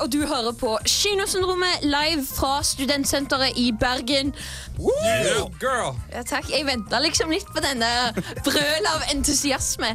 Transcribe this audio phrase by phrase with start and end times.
[0.00, 4.34] og du hører på Kinosyndromet live fra Studentsenteret i Bergen.
[4.80, 5.94] Yeah, girl.
[6.12, 6.48] Ja, takk.
[6.52, 7.90] Jeg venta liksom litt på denne
[8.46, 9.94] brølet av entusiasme.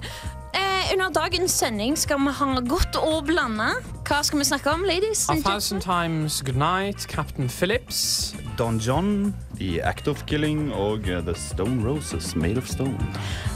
[0.56, 3.74] Eh, under dagens sending skal vi ha godt og blanda.
[4.06, 5.24] Hva skal vi snakke om, ladies?
[5.34, 8.36] A thousand times good night, Captain Phillips.
[8.56, 12.94] Don John, The Act of Killing og uh, The Stone Roses, Made of Stone.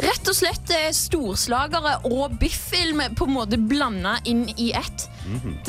[0.02, 5.06] Rett og slett eh, storslagere og biffilm på en måte blanda inn i ett.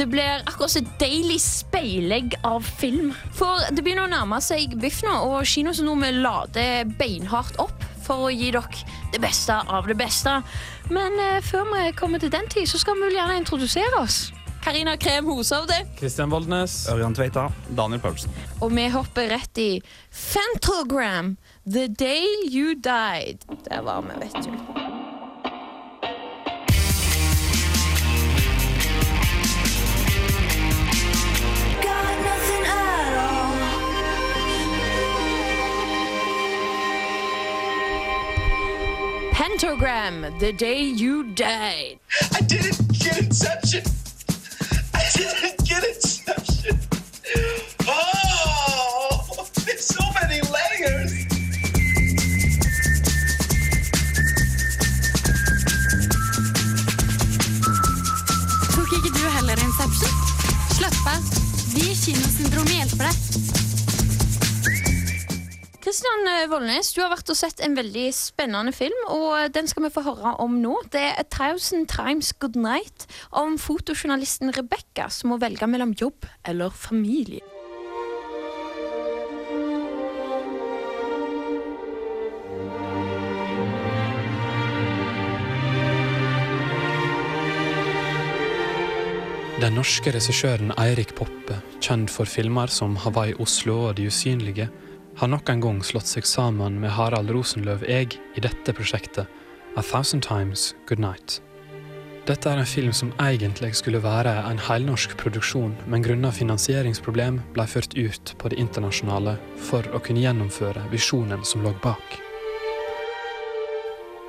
[0.01, 3.13] Det blir akkurat et deilig speilegg av film.
[3.37, 8.33] For det begynner å nærme seg biff nå, og Kinosynomet lader beinhardt opp for å
[8.33, 10.41] gi dere det beste av det beste.
[10.89, 14.31] Men eh, før vi kommer til den tid, så skal vi vel gjerne introdusere oss.
[14.65, 15.75] Karina Krem Hoshovde.
[15.99, 16.89] Kristian Voldnes.
[16.93, 18.31] Ørjan Tveita, Daniel Paulsen.
[18.61, 19.81] Og vi hopper rett i
[20.13, 23.47] Fantogram, The Day You Died.
[23.71, 24.53] Der var vi, vet du.
[39.33, 41.99] Pentagram, The Day You Died.
[42.33, 44.10] I didn't get Inception.
[45.15, 46.79] Didn't get Inception.
[47.89, 51.13] Oh, there's so many layers.
[58.75, 60.13] Tok ikke du heller Inception?
[60.79, 61.23] Slapp av.
[61.75, 63.50] Vi i Kinosyndromet hjelper deg.
[65.91, 69.83] Kristian eh, Vollnes, du har vært og sett en veldig spennende film, og den skal
[69.83, 70.77] vi få høre om nå.
[70.95, 76.29] Det er A Thousand Times Good Night om fotojournalisten Rebekka som må velge mellom jobb
[76.47, 77.43] eller familie.
[89.59, 94.69] Den norske regissøren Eirik Poppe, kjent for filmer som Hawaii, Oslo og De usynlige,
[95.21, 99.29] har nok en gang slått seg sammen med Harald Rosenløv Eg i dette prosjektet,
[99.77, 101.43] A Thousand Times Good Night.
[102.25, 107.69] Dette er en film som egentlig skulle være en heilnorsk produksjon, men grunnet finansieringsproblem ble
[107.69, 112.17] ført ut på det internasjonale for å kunne gjennomføre visjonen som lå bak.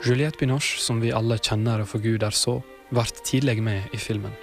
[0.03, 2.59] Juliette Binoche, som vi alle kjenner og forguder så,
[2.91, 4.35] ble tidlig med i filmen.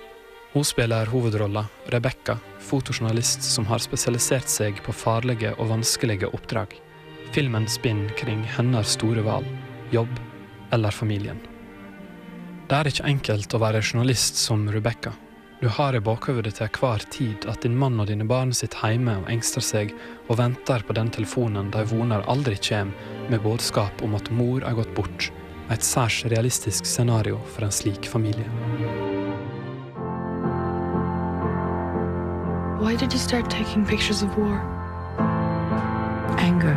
[0.53, 6.73] Hun spiller hovedrolla, Rebekka, fotojournalist som har spesialisert seg på farlige og vanskelige oppdrag.
[7.37, 9.49] Filmen spinner kring hennes store valg,
[9.93, 10.21] jobb
[10.73, 11.41] eller familien.
[12.69, 15.13] Det er ikke enkelt å være journalist som Rebekka.
[15.61, 19.19] Du har i bakhodet til hver tid at din mann og dine barn sitter hjemme
[19.21, 19.93] og engster seg
[20.29, 22.95] og venter på den telefonen de voner aldri kommer,
[23.29, 25.29] med budskap om at mor er gått bort.
[25.69, 28.49] Et særs realistisk scenario for en slik familie.
[32.81, 34.57] Why did you start taking pictures of war?
[36.39, 36.77] Anger.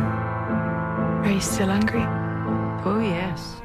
[1.22, 2.02] Are you still angry?
[2.84, 3.62] Oh, yes.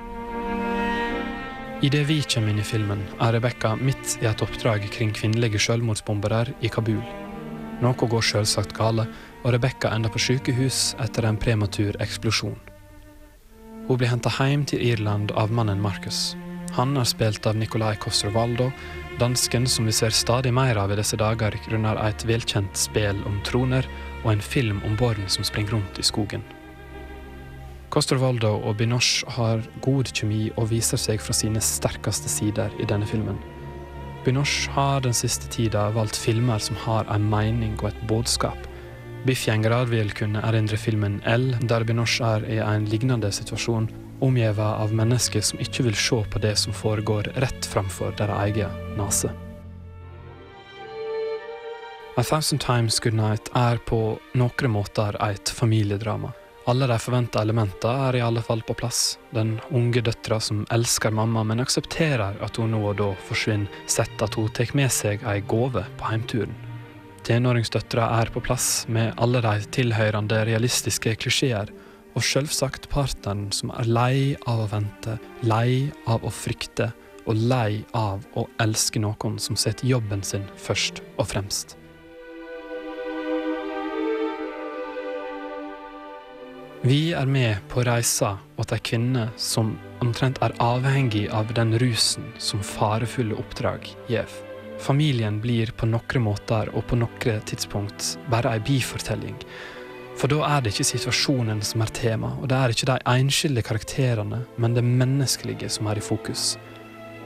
[1.81, 6.53] Idet vi kommer inn i filmen, er Rebekka midt i et oppdrag kring kvinnelige selvmordsbombere
[6.61, 7.01] i Kabul.
[7.81, 9.07] Noe går selvsagt gale,
[9.41, 12.59] og Rebekka ender på sykehus etter en prematur eksplosjon.
[13.87, 16.35] Hun blir henta hjem til Irland av mannen Marcus.
[16.75, 18.71] Han er spilt av Nicolai Costrovaldo,
[19.19, 23.39] dansken som vi ser stadig mer av i disse dager grunnet et velkjent spill om
[23.47, 23.87] troner
[24.23, 26.43] og en film om barn som springer rundt i skogen.
[27.89, 33.07] Costrovaldo og Binoche har god kjemi og viser seg fra sine sterkeste sider i denne
[33.07, 33.39] filmen.
[34.25, 38.59] Binoche har den siste tida valgt filmer som har en mening og et budskap.
[39.25, 43.87] Biffgjengere vil kunne erindre filmen L, der Binoche er i en lignende situasjon,
[44.19, 48.97] omgitt av mennesker som ikke vil se på det som foregår rett framfor deres egen
[48.97, 49.33] nese.
[52.17, 56.31] A Thousand Times Good Night er på noen måter et familiedrama.
[56.67, 59.19] Alle de forventa elementene er i alle fall på plass.
[59.31, 64.19] Den unge døtra som elsker mamma, men aksepterer at hun nå og da forsvinner, sett
[64.25, 66.57] at hun tar med seg ei gave på heimturen.
[67.23, 71.71] Tenåringsdøtra er på plass med alle de tilhørende realistiske klisjeer,
[72.17, 76.89] og selvsagt partneren som er lei av å vente, lei av å frykte,
[77.27, 81.75] og lei av å elske noen som setter jobben sin først og fremst.
[86.87, 92.31] Vi er med på reisa til ei kvinne som omtrent er avhengig av den rusen
[92.41, 94.29] som farefulle oppdrag gjev.
[94.81, 99.35] Familien blir på noen måter og på noen tidspunkt bare ei bifortelling.
[100.17, 103.61] For da er det ikke situasjonen som er tema, og det er ikke de enskilde
[103.61, 106.57] karakterene, men det menneskelige som er i fokus.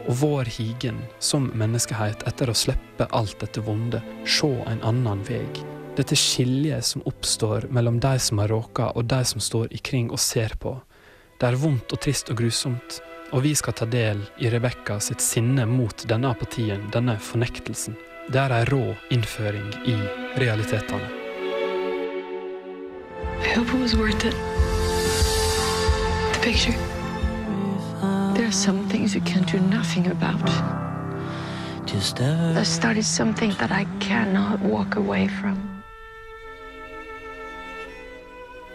[0.07, 5.45] og vår higen som menneskehet etter å slippe alt dette vonde, se en annen vei.
[5.95, 10.19] Dette skiljet som oppstår mellom de som er råka og de som står ikring og
[10.19, 10.73] ser på.
[11.37, 13.01] Det er vondt og trist og grusomt,
[13.31, 17.97] og vi skal ta del i Rebekka sitt sinne mot denne apatien, denne fornektelsen.
[18.31, 19.97] Det er ei rå innføring i
[20.41, 21.20] realitetene.
[23.55, 24.35] Hope it was worth it.
[26.33, 26.75] The picture.
[28.35, 30.49] There are some things you can do nothing about.
[31.93, 35.83] I started something that I cannot walk away from.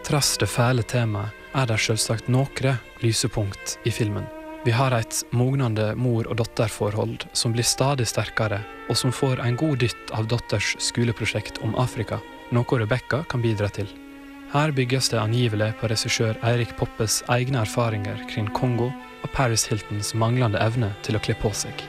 [0.03, 4.25] Trass det fæle temaet er det selvsagt noen lysepunkt i filmen.
[4.65, 9.55] Vi har et mognende mor- og dotterforhold som blir stadig sterkere, og som får en
[9.55, 12.19] god dytt av dotters skoleprosjekt om Afrika,
[12.51, 14.06] noe Rebekka kan bidra til.
[14.47, 18.85] Her bygges det angivelig på regissør Eirik Poppes egne erfaringer kring Kongo
[19.25, 21.83] og Paris Hiltons manglende evne til å kle på seg.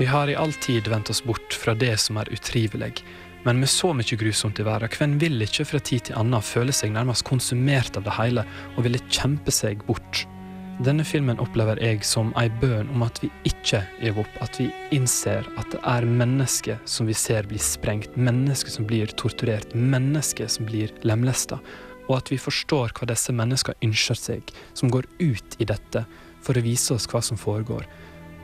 [0.00, 3.04] Vi har i all tid vendt oss bort fra det som er utrivelig,
[3.46, 6.74] men med så mye grusomt i verden, hvem vil ikke fra tid til annen føle
[6.74, 10.24] seg nærmest konsumert av det hele og ville kjempe seg bort?
[10.80, 14.70] Denne filmen opplever jeg som ei bønn om at vi ikke gir opp, at vi
[14.96, 20.48] innser at det er mennesker som vi ser blir sprengt, mennesker som blir torturert, mennesker
[20.48, 21.58] som blir lemlesta,
[22.08, 26.06] og at vi forstår hva disse menneskene ønsker seg, som går ut i dette
[26.40, 27.84] for å vise oss hva som foregår.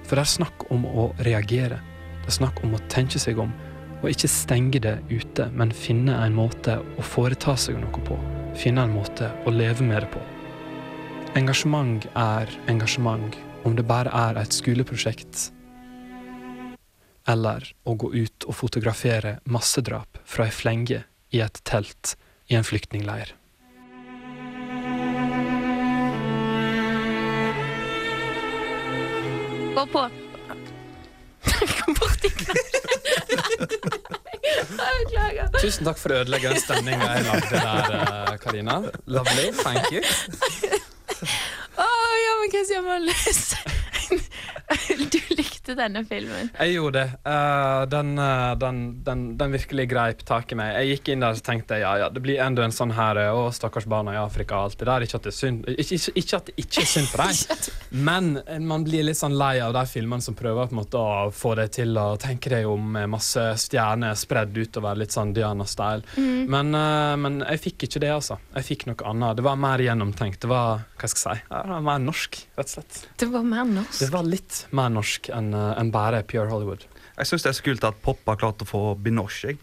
[0.05, 1.81] For det er snakk om å reagere,
[2.21, 3.55] det er snakk om å tenke seg om,
[4.03, 8.21] og ikke stenge det ute, men finne en måte å foreta seg noe på,
[8.61, 10.23] finne en måte å leve med det på.
[11.37, 13.35] Engasjement er engasjement,
[13.69, 15.51] om det bare er et skoleprosjekt
[17.29, 21.03] eller å gå ut og fotografere massedrap fra ei flenge
[21.35, 22.15] i et telt
[22.49, 23.35] i en flyktningleir.
[29.77, 30.07] Gå på.
[31.77, 32.31] Kom borti
[34.77, 35.51] Beklager.
[35.61, 38.81] Tusen takk for å ødelegge den stemninga jeg lagde der, eh, Karina.
[39.05, 39.51] Lovely.
[39.61, 40.03] Thank you.
[42.47, 43.76] Å, ja, men hva
[45.67, 46.51] likte denne filmen.
[46.59, 47.11] Jeg gjorde det.
[47.27, 50.75] Uh, den, eh, den, den, den virkelig greip tak i meg.
[50.77, 53.33] Jeg gikk inn der og tenkte ja, ja, det blir enda en sånn her eh,
[53.35, 55.07] Å, stakkars barna i Afrika og alt det der.
[55.07, 57.71] Ikke at det er synd Ikke, ikke, ikke at det ikke er synd for deg,
[58.09, 58.31] men
[58.67, 61.55] man blir litt sånn lei av de filmene som prøver på en måte å få
[61.59, 66.05] deg til å tenke deg om masse stjerner spredd utover, litt sånn Diana-style.
[66.51, 68.39] Men, uh, men jeg fikk ikke det, altså.
[68.55, 69.39] Jeg fikk noe annet.
[69.39, 70.41] Det var mer gjennomtenkt.
[70.43, 73.01] Det var hva skal jeg si, det var mer norsk, rett og slett.
[73.21, 73.99] Det var mer norsk.
[74.01, 76.85] Det var litt mer norsk enn enn bare Pure Hollywood.
[77.17, 79.55] Jeg syns det er så kult at Pop har klart å få Binoche.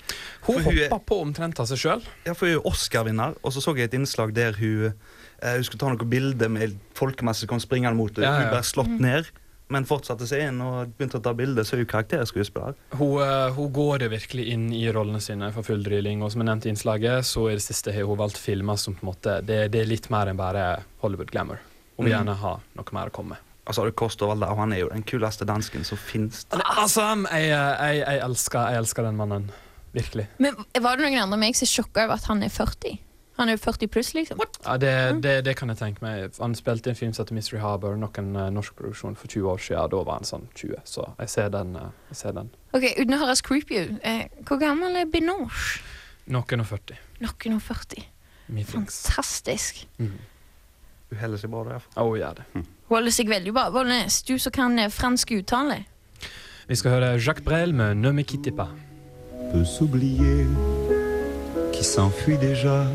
[0.47, 2.01] Hun hoppa på omtrent av seg sjøl.
[2.25, 5.63] Ja, for hun er Oscar-vinner, og så så jeg et innslag der hun eh, Hun
[5.67, 8.25] skulle ta noen bilder med folkemasse som kom springende mot henne.
[8.25, 8.47] Ja, ja.
[8.47, 9.29] Hun ble slått ned,
[9.73, 11.63] men fortsatte seg inn og begynte å ta bilder.
[11.67, 12.73] Så er hun karakterskuespiller.
[12.97, 16.21] Hun, uh, hun går det virkelig inn i rollene sine for full drilling.
[16.25, 18.97] Og som jeg nevnte i innslaget, så i det siste har hun valgt filmer som
[18.97, 20.65] på en måte Det, det er litt mer enn bare
[21.05, 21.61] Hollywood glamour.
[21.97, 22.17] Hun vil Mm.
[22.17, 23.49] gjerne ha noe mer å komme med.
[23.63, 26.43] Altså, det koster Valde, og han er jo den kuleste dansken som finnes.
[26.51, 29.51] Altså, jeg, jeg, jeg, elsker, jeg elsker den mannen.
[29.93, 30.27] Virkelig.
[30.41, 32.97] Men Var det noen andre meg som er sjokka over at han er 40?
[33.37, 34.41] Han er jo 40 pluss, liksom.
[34.65, 34.93] Ja, det,
[35.23, 36.35] det, det kan jeg tenke meg.
[36.37, 39.27] Han spilte i en film som heter Mystery Harbour, nok en uh, norsk produksjon for
[39.31, 39.89] 20 år siden.
[39.93, 41.73] Da var han sånn 20, så jeg ser den.
[41.77, 42.51] Uh, jeg ser den.
[42.77, 45.81] Ok, Uten å høres creepy ut, uh, hvor gammel er Binoche?
[46.29, 47.01] Noen og 40.
[47.25, 48.05] Noen og 40.
[48.53, 49.01] Me thinks.
[49.07, 49.81] Fantastisk.
[49.97, 50.13] Mm.
[51.09, 51.89] Hun holder seg bra der.
[52.01, 52.45] Oh, ja, det.
[52.53, 53.69] Hun holder seg veldig bra.
[54.27, 55.83] Du som kan eh, fransk uttale.
[56.67, 58.69] Vi skal høre Jacques Brel med Ne me quitte pas.
[59.53, 60.47] peut s'oublier,
[61.71, 62.85] qui s'enfuit déjà?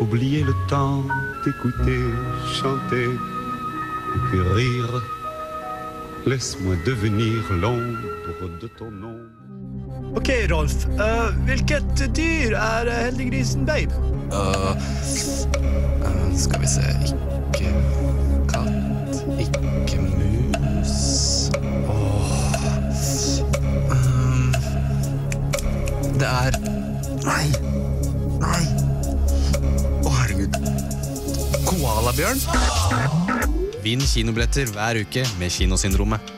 [0.00, 1.02] Oublier le temps
[1.44, 2.04] d'écouter,
[2.60, 3.08] chanter,
[4.14, 5.02] et puis rire.
[6.26, 10.16] Laisse-moi devenir l'ombre de ton ombre.
[10.16, 10.86] Ok, Rolf.
[11.00, 13.92] Eh, hvilket dyr er eh, heldiggrisen Babe?
[16.36, 16.80] skal vi se
[17.52, 18.01] Ikke
[19.40, 20.94] ikke mus
[21.88, 22.62] Åh
[23.90, 24.54] um,
[26.18, 26.58] Det er
[27.22, 27.46] Nei.
[28.42, 28.62] Nei.
[30.02, 30.56] Å, herregud.
[31.68, 32.40] Koalabjørn?
[33.84, 36.32] Vinn kinobilletter hver uke med Kinosyndromet.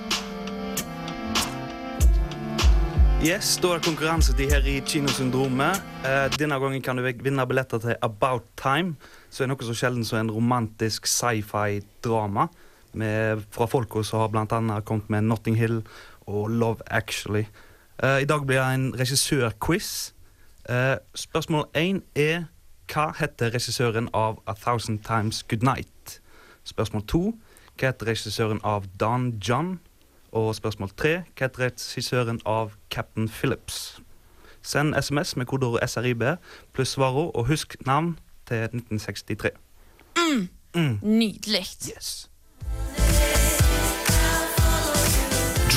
[3.24, 5.80] Yes, Da er det konkurransetid her i Kinosyndromet.
[6.04, 8.98] Eh, denne gangen kan du vinne billetter til About Time,
[9.32, 12.50] som er noe så sjelden som en romantisk sci-fi-drama.
[12.94, 15.82] Med- Fra folka som har annet kommet med Notting Hill
[16.26, 17.44] og Love Actually.
[18.02, 20.12] Uh, I dag blir det en regissørquiz.
[20.70, 22.44] Uh, spørsmål én er
[22.92, 26.20] Hva heter regissøren av A Thousand Times Good Night?
[26.64, 27.34] Spørsmål to.
[27.78, 29.80] Hva heter regissøren av Don John?
[30.32, 31.22] Og spørsmål tre.
[31.38, 34.00] Hva heter regissøren av Captain Phillips?
[34.62, 36.22] Send SMS med kodeord SRIB
[36.72, 39.50] pluss svarord, og husk navn til 1963.
[40.16, 40.48] Mm.
[40.74, 40.98] Mm.
[41.02, 41.66] Nydelig.
[41.96, 42.30] Yes.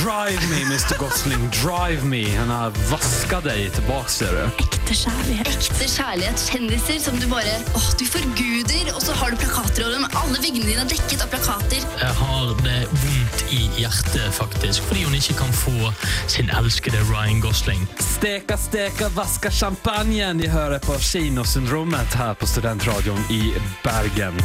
[0.08, 0.98] Drive me, Mr.
[0.98, 2.36] Gosling, drive me.
[2.36, 4.62] Han har vaska deg tilbake, ser du.
[4.62, 5.50] Ekte kjærlighet.
[5.52, 6.44] Ekte kjærlighet.
[6.52, 10.06] Kjendiser som du bare åh, du forguder, og så har du plakater over dem.
[10.22, 11.82] Alle veggene dine er dekket av plakater.
[11.98, 15.92] Jeg har det vondt i hjertet, faktisk, fordi hun ikke kan få
[16.30, 17.84] sin elskede Ryan Gosling.
[17.98, 20.38] Steka, steka, vaska champagnen.
[20.38, 23.52] De hører på Kinosyndromet her på Studentradioen i
[23.82, 24.38] Bergen.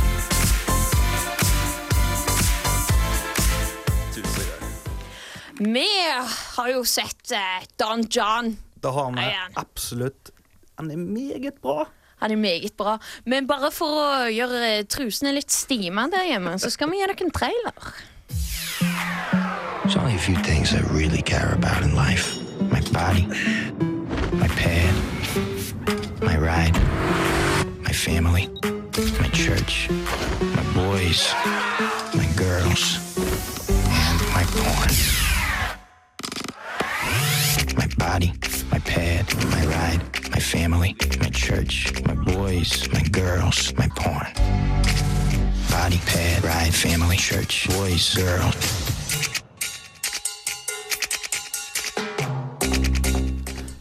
[5.60, 5.88] Vi
[6.56, 8.58] har jo sett eh, Don John.
[8.82, 10.32] Da har vi absolutt
[10.76, 11.86] Han er meget bra.
[12.18, 12.98] Han er meget bra.
[13.26, 17.26] Men bare for å gjøre trusene litt stima der hjemme, så skal vi gi dere
[17.28, 17.94] en trailer.
[19.84, 22.40] There's only a few things I really care about in life
[22.72, 23.28] my body,
[24.32, 24.94] my pad,
[26.22, 26.74] my ride,
[27.84, 28.48] my family,
[29.20, 29.90] my church,
[30.42, 31.34] my boys,
[32.16, 32.98] my girls,
[33.68, 35.33] and my porn.
[38.14, 38.32] Body,
[38.70, 44.30] my pad, my ride, my family, my church, my boys, my girls, my porn.
[45.72, 48.54] Body, pad, ride, family, church, boys, girls.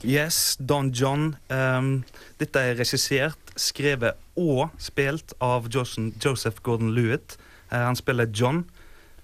[0.03, 1.37] Yes, Don John.
[1.51, 2.05] Um,
[2.41, 7.37] dette er regissert, skrevet og spilt av Joseph, Gordon-Lewitt.
[7.69, 8.65] Eh, han spiller John,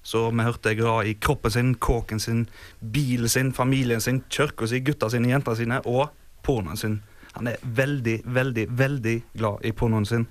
[0.08, 2.46] så vi hørte glad i kroppen sin, kåken sin,
[2.80, 6.08] bilen sin, familien sin, kirka si, gutta sine, jenta sine og
[6.46, 7.02] pornoen sin.
[7.34, 10.24] Han er veldig, veldig, veldig glad i pornoen sin.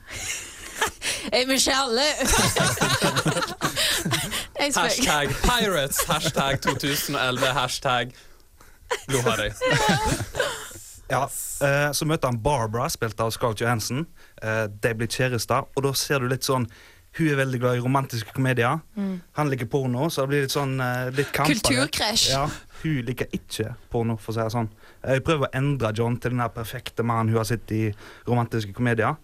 [1.29, 2.07] Er vi ikke alle?
[4.57, 8.17] Hashtag Pirates, hashtag 2011, hashtag
[9.13, 9.51] Lohari.
[11.07, 11.21] Ja,
[11.63, 14.01] eh, Så møter han Barbara, spilt av Scarlett Johansson.
[14.43, 16.67] Eh, de blir kjærester, og da ser du litt sånn
[17.17, 18.77] Hun er veldig glad i romantiske komedier.
[18.95, 19.15] Mm.
[19.39, 21.49] Han liker porno, så det blir litt sånn uh, litt kamp.
[21.49, 22.29] Kulturkrasj.
[22.35, 22.43] Ja,
[22.83, 24.69] hun liker ikke porno, for å si det sånn.
[25.01, 27.87] Jeg prøver å endre John til den perfekte mannen hun har sett i
[28.27, 29.17] romantiske komedier.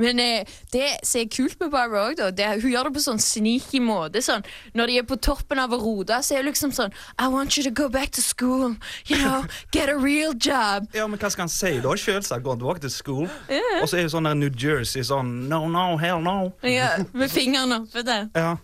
[0.00, 2.94] Men eh, det som er kult med Barbara også, da, det, er- hun gjør det
[2.96, 4.22] på sånn sneaky måte.
[4.24, 4.42] Sånn.
[4.76, 7.56] Når de er på toppen av å rote, så er hun liksom sånn I want
[7.58, 8.74] you to go back to school.
[9.10, 10.88] You know, get a real job.
[10.96, 11.94] Ja, men hva skal han si da?
[12.00, 13.30] Selvsagt gå tilbake til skolen.
[13.50, 13.80] Yeah.
[13.82, 16.52] Og så er jo sånn der New Jersey sånn No, no, hell no.
[16.66, 18.28] Ja, med fingeren oppe der.
[18.38, 18.56] Ja.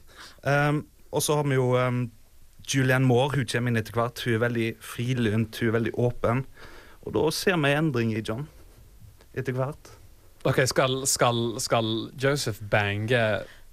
[0.46, 2.04] Um, og så har vi jo um,
[2.68, 3.40] Julianne Moore.
[3.40, 4.22] Hun kommer inn etter hvert.
[4.26, 6.44] Hun er veldig frilynt, hun er veldig åpen.
[7.06, 8.46] Og da ser vi en endring i John
[9.36, 9.90] etter hvert.
[10.46, 11.86] Ok, skal, skal, skal
[12.22, 13.22] Joseph bange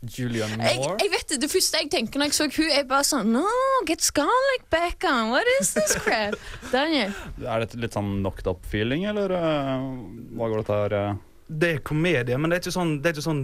[0.01, 0.97] Julian Moore?
[0.99, 3.43] jeg vet det, det første jeg tenker når jeg så hun, er bare sånn No,
[3.87, 5.29] get Scarlett back on.
[5.31, 6.35] What is this crap?
[6.73, 7.13] Daniel.
[7.45, 9.85] Er det litt sånn knocked up-feeling, eller uh,
[10.33, 11.21] hva går dette her uh?
[11.47, 13.43] Det er komedie, men det er ikke sånn Det er, ikke sånn,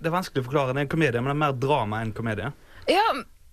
[0.00, 0.72] det er vanskelig å forklare.
[0.72, 2.50] Det er en komedie, men det er mer drama enn komedie.
[2.88, 3.06] Ja,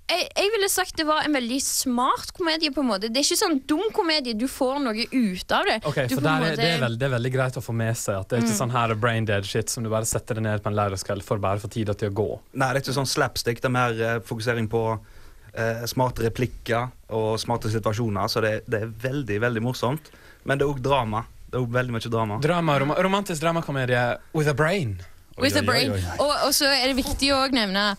[0.10, 2.72] jeg, jeg ville sagt det var en veldig smart komedie.
[2.76, 4.34] på en måte Det er ikke sånn dum komedie.
[4.38, 5.78] Du får noe ut av det.
[5.88, 7.74] Okay, du for der er, måte- det, er veldig, det er veldig greit å få
[7.74, 8.60] med seg at det er ikke Mm.
[8.62, 11.38] sånn her brain dead shit som du bare setter deg ned på en lærerskveld for
[11.38, 12.28] bare å få tida til å gå.
[12.54, 13.62] Nei, det er ikke sånn slapstick.
[13.64, 18.28] Det er mer uh, fokusering på uh, smarte replikker og smarte situasjoner.
[18.28, 20.12] Så det, det er veldig, veldig morsomt.
[20.44, 21.24] Men det er òg drama.
[21.48, 22.40] Det er også veldig mye drama.
[22.44, 24.98] Drama, rom romantisk dramakomedie with a brain.
[25.38, 25.92] With a brain.
[26.20, 27.94] Og, og så er det viktig å nevne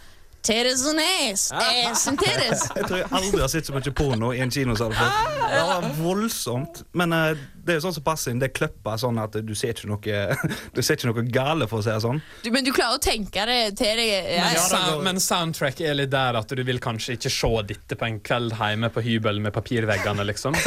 [0.44, 1.52] Titties and ass.
[1.52, 2.68] Ass and titties.
[2.76, 5.14] Jeg tror jeg aldri har sett så mye porno i en kinosal før.
[5.40, 6.82] Det var voldsomt.
[6.92, 7.30] Men uh,
[7.64, 8.42] det er jo sånn som passer inn.
[8.42, 10.18] Det er sånn at du ser ikke noe
[10.76, 12.20] Du ser ikke noe gale, for å si det sånn.
[12.44, 14.12] Du, men du klarer å tenke det til deg.
[14.34, 14.66] Ja, Men, ja.
[14.68, 18.20] da, men soundtrack er litt der at du vil kanskje ikke se dette på en
[18.28, 20.52] kveld hjemme på hybel med papirveggene, liksom.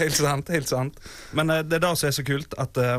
[0.00, 0.48] Helt sant.
[0.50, 0.98] helt sant
[1.36, 2.98] Men uh, det er det som er så kult, at uh,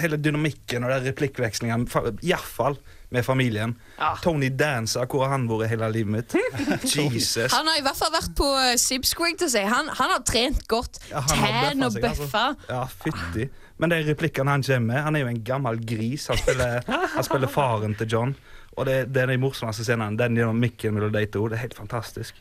[0.00, 2.78] hele dynamikken og replikkvekslingene, replikkvekslingen,
[3.14, 3.76] med familien
[4.22, 6.34] Tony Dancer, hvor har han vært hele livet mitt?
[6.96, 7.52] Jesus.
[7.52, 9.62] Han har i hvert fall vært på uh, Sibsquig til si.
[9.66, 11.00] Han, han har trent godt.
[11.10, 12.48] Ja, Tan og bøffa.
[12.50, 12.72] altså.
[12.72, 13.48] Ja, fytti.
[13.76, 16.26] Men de replikkene han kommer med Han er jo en gammel gris.
[16.32, 18.36] Han spiller, han spiller faren til John.
[18.76, 20.18] Og det, det er de morsomste scenene.
[20.20, 21.46] Den dynamikken mellom de to.
[21.48, 22.36] Det er helt fantastisk.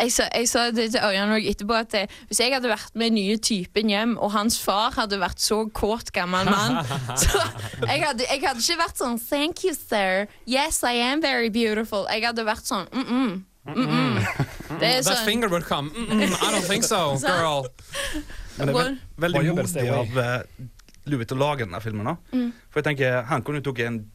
[0.00, 2.92] Jeg sa, jeg sa det til Ørjan òg etterpå at det, hvis jeg hadde vært
[3.00, 6.80] med nye typen hjem, og hans far hadde vært så kåt gammel mann
[7.22, 7.40] så
[7.86, 10.28] jeg hadde, jeg hadde ikke vært sånn Thank you, sir.
[10.46, 12.08] Yes, I am very beautiful.
[12.12, 13.42] Jeg hadde vært sånn mm -mm.
[13.64, 14.14] Mm -mm.
[14.80, 15.90] Det er That sånn finger would come.
[15.90, 17.68] Mm -mm, I don't think so, girl.
[18.58, 20.66] Men det er ve veldig modig av uh,
[21.04, 22.06] Louis til å lage denne filmen.
[22.06, 22.16] da.
[22.32, 22.52] Mm.
[22.70, 24.10] For jeg tenker, Han kunne jo tatt en, ja,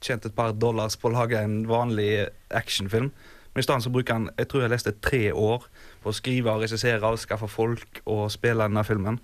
[0.00, 3.10] tjent et par dollars på å lage en vanlig actionfilm.
[3.50, 5.66] Men i stedet så bruker han jeg tror jeg leste tre år
[6.02, 9.18] på å skrive og regissere og skaffe folk og spille denne filmen.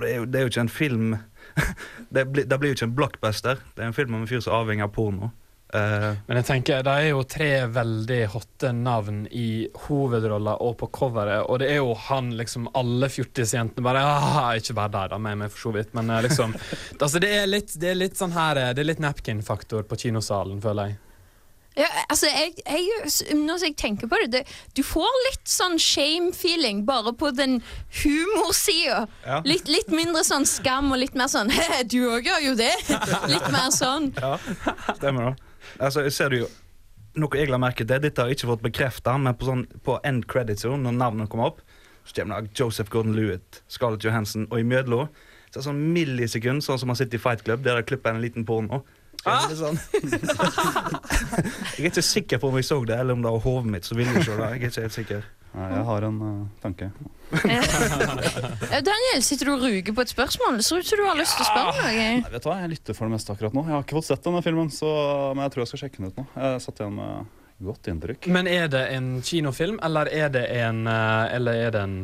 [0.00, 1.08] Det er jo, det er jo ikke en film
[2.14, 3.60] det, blir, det blir jo ikke en blockbuster.
[3.76, 5.32] Det er en film om en fyr som er avhengig av porno.
[5.74, 10.88] Eh, Men jeg tenker, det er jo tre veldig hotte navn i hovedrolla og på
[10.96, 15.18] coveret, og det er jo han liksom alle fjortisjentene bare ah, Ikke bare der, da,
[15.22, 16.56] med meg for så vidt, men eh, liksom
[17.02, 20.00] altså, det, er litt, det er litt sånn her eh, Det er litt napkin-faktor på
[20.06, 20.98] kinosalen, føler jeg.
[21.78, 24.40] Ja, altså, jeg, jeg, når jeg tenker på det, det
[24.74, 27.60] Du får litt sånn shame-feeling bare på den
[28.02, 29.04] humorsida.
[29.22, 29.38] Ja.
[29.46, 32.74] Litt, litt mindre sånn skam og litt mer sånn «Hehe, Du òg gjør jo det!
[33.32, 34.10] Litt mer sånn.
[34.18, 34.34] Ja,
[34.98, 35.49] stemmer det.
[35.78, 36.50] Altså, jeg ser det jo
[37.18, 39.96] Noe jeg la merke til, dette har jeg ikke fått bekrefta, men på, sånn, på
[40.06, 41.58] end credits, når navnet kommer opp,
[42.06, 45.08] så kommer det Joseph Gordon-Lewitt, Scarlett Johansson, og imellom
[45.50, 48.14] så er det sånn millisekund, sånn som man sitter i Fight Club, der de klipper
[48.14, 48.84] en liten porno.
[49.24, 49.80] Så er sånn.
[51.74, 53.88] jeg er ikke sikker på om jeg så det, eller om det var hodet mitt
[53.88, 54.38] som ville se det.
[54.38, 55.26] Jeg er ikke helt sikker.
[55.50, 56.90] Jeg har en uh, tanke.
[57.30, 60.56] Eh, Daniel, sitter du og ruger på et spørsmål?
[60.58, 61.90] Det ser ut som du har lyst til å spørre noe.
[61.94, 63.62] Nei, vet du hva, Jeg lytter for det meste akkurat nå.
[63.68, 64.90] Jeg har ikke fått sett denne filmen, så,
[65.34, 66.24] men jeg tror jeg skal sjekke den ut nå.
[66.34, 67.36] Jeg satt igjen med
[67.70, 68.30] godt inntrykk.
[68.34, 71.96] Men er det en kinofilm, eller er det en, eh, eller er det en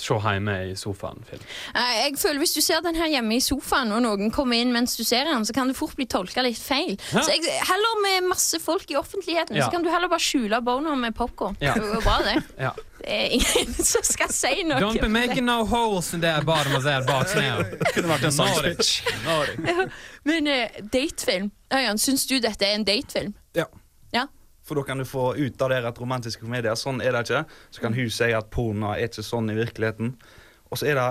[0.00, 1.40] se hjemme i sofaen-film?
[1.74, 4.72] Eh, Jeg føler Hvis du ser den her hjemme i sofaen, og noen kommer inn
[4.72, 6.96] mens du ser den, så kan det fort bli tolka litt feil.
[7.12, 7.22] Ja.
[7.22, 9.64] Så jeg, Heller med masse folk i offentligheten, Ja.
[9.66, 11.56] så kan du heller bare skjule bona med popkorn.
[11.60, 11.74] Ja.
[11.74, 12.42] Det går bra, det.
[12.68, 12.70] Ja.
[12.98, 14.80] Det er ingen som skal si noe.
[14.82, 17.62] Don't be making no holes in that bottom of that box now.
[17.94, 19.68] Kunne vært en.
[19.68, 19.86] Ja.
[20.24, 23.34] Men uh, datefilm Øyan, syns du dette er en datefilm?
[24.68, 27.42] For da kan du få ut av det at romantiske komedier sånn er det ikke.
[27.72, 30.12] Så kan hun si at porno er ikke sånn i virkeligheten.
[30.68, 31.08] Og så er det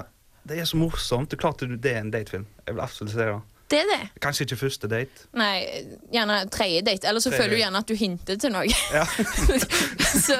[0.48, 1.28] det er så morsomt.
[1.28, 2.46] Det er klart det er en datefilm.
[2.64, 3.32] Jeg vil absolutt si det.
[3.68, 4.04] Det er det.
[4.24, 5.26] Kanskje ikke første date.
[5.36, 5.58] Nei,
[6.14, 7.10] gjerne tredje date.
[7.10, 8.70] Eller så føler du gjerne at du hinter til noe.
[8.96, 9.04] Ja.
[10.28, 10.38] så,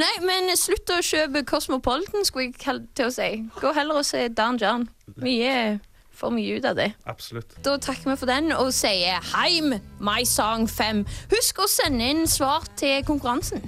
[0.00, 3.28] nei, men slutt å kjøpe Cosmopolitan, skulle jeg til å si.
[3.60, 4.88] Gå heller og se Dan Jan.
[5.20, 5.76] Mye
[6.18, 6.90] får mye ut av det.
[7.06, 7.56] Absolutt.
[7.64, 11.04] Da takker vi for den og sier Heim, My Song 5.
[11.34, 13.62] Husk å sende inn svar til konkurransen.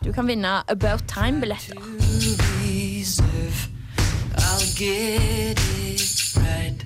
[0.00, 1.76] Du kan vinne About Time-billetter.
[4.40, 6.84] I'll get it right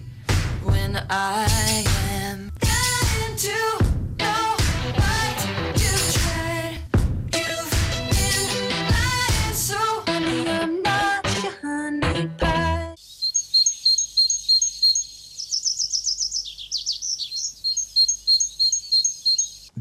[0.64, 3.83] when I am dying to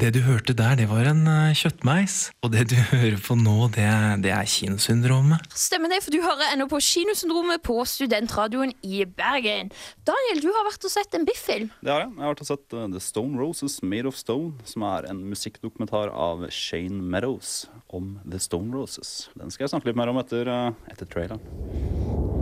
[0.03, 2.15] Det du hørte der, det var en eh, kjøttmeis.
[2.43, 5.45] Og det du hører på nå, det, er- det er kinosyndromet.
[5.55, 9.71] Stemmer det, for du hører ennå på Kinosyndromet på Studentradioen i Bergen.
[10.03, 11.71] Daniel, du har vært og sett en Biff-film.
[11.79, 12.11] Det har jeg.
[12.17, 15.23] Jeg har vært og sett eh, The Stone Roses Made of Stone, som er en
[15.31, 17.55] musikkdokumentar av Shane Meadows
[17.95, 19.29] om The Stone Roses.
[19.39, 22.32] Den skal jeg snakke litt mer om etter, eh, etter traileren.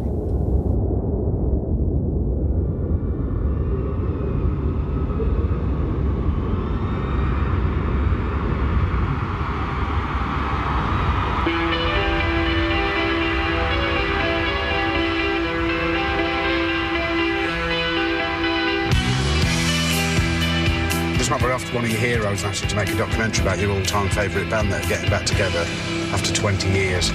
[22.44, 24.86] Of your heroes asks you to make a documentary about your all-time favourite band that
[24.86, 25.66] are getting back together
[26.14, 27.12] after 20 years.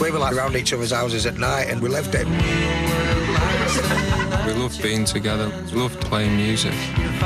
[0.00, 2.26] We were like around each other's houses at night and we lived it.
[4.46, 6.74] We loved being together, loved playing music.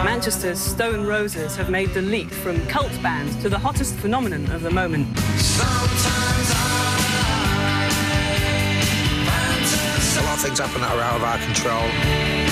[0.05, 4.63] Manchester's Stone Roses have made the leap from cult band to the hottest phenomenon of
[4.63, 5.09] the moment.
[10.19, 12.46] A lot of things happen that are out of our control.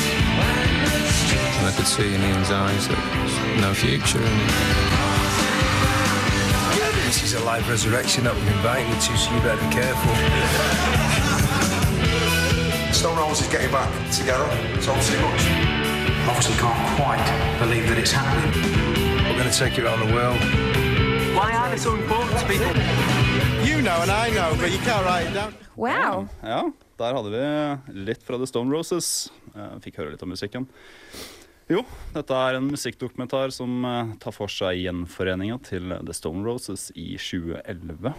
[0.85, 4.19] And I could see in Ian's eyes that there's no future.
[4.19, 4.41] And
[7.07, 10.13] This is a live resurrection that we've inviting you to, so you better be careful.
[12.93, 14.47] Stone Roses is getting back together.
[14.81, 15.45] Told too much.
[16.29, 17.25] Obviously can't quite
[17.59, 18.53] believe that it's happening.
[19.25, 20.39] We're going to take it around the world.
[21.35, 23.24] Why are they so important to people?
[23.65, 25.55] You know and I know, but you can't write it down.
[25.77, 26.29] Wow.
[26.43, 29.31] Ja, der hadde vi litt fra The Stone Roses.
[29.57, 30.67] Eh, Fikk høre litt om musikken.
[31.73, 31.81] Jo,
[32.13, 37.15] dette er en musikkdokumentar som eh, tar for seg gjenforeninga til The Stone Roses i
[37.17, 38.13] 2011.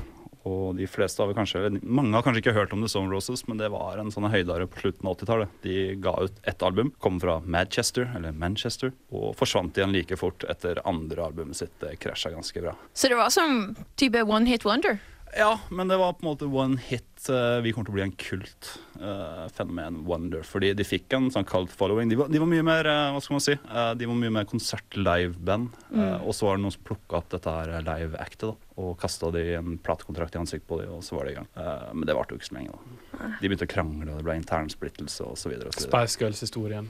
[0.46, 3.58] Og de fleste har kanskje, Mange har kanskje ikke hørt om The Stone Roses, men
[3.62, 5.56] det var en sånn høydare på slutten av 80-tallet.
[5.66, 10.46] De ga ut ett album, kom fra Manchester, eller Manchester, og forsvant igjen like fort
[10.50, 11.74] etter andre albumet sitt.
[11.82, 12.76] Det krasja ganske bra.
[12.94, 15.00] Så det var som type one hit wonder?
[15.38, 17.04] Ja, men det var på en måte one hit.
[17.28, 18.68] eh, vi kommer til å bli en kult
[19.02, 20.44] uh, fenomen wonder.
[20.46, 22.08] Fordi de fikk en sånn cult following.
[22.12, 24.32] De var, de var mye mer eh, hva skal man si, eh, de var mye
[24.38, 25.70] mer konsert-live-band.
[25.92, 26.22] Eh, Mm.
[26.28, 29.78] og så var det noen som plukka opp dette her live-actet og kasta de en
[29.80, 31.48] platekontrakt i ansiktet på dem, og så var det i gang.
[31.58, 32.72] Eh, men det varte jo ikke så lenge.
[32.76, 33.30] da.
[33.42, 35.56] De begynte å krangle, og det ble internsplittelse osv.
[35.80, 36.90] Spice Girls-historien.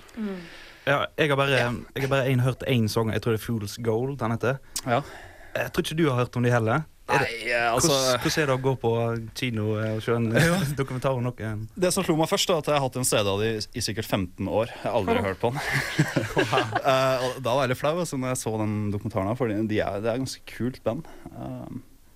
[0.86, 1.50] Ja, jeg har bare,
[1.96, 3.10] jeg har bare en, hørt én sang.
[3.14, 4.60] Jeg tror det er Fools Goal den heter.
[4.86, 5.02] Ja.
[5.56, 6.84] Jeg tror ikke du har hørt om de heller.
[7.06, 8.92] Nei, eh, altså- hvordan, er det å gå på
[9.38, 10.56] kino og se en Ja.
[10.76, 11.50] dokumentar om noe?
[11.78, 13.84] Det som slo meg først, er at jeg har hatt en CD av de i
[13.86, 14.72] sikkert 15 år.
[14.74, 15.60] Jeg har aldri hørt på den.
[16.86, 19.38] Eh, da var jeg litt flau altså, når jeg så den dokumentaren.
[19.38, 21.06] for de er, det er ganske kult band.
[21.30, 21.68] Eh,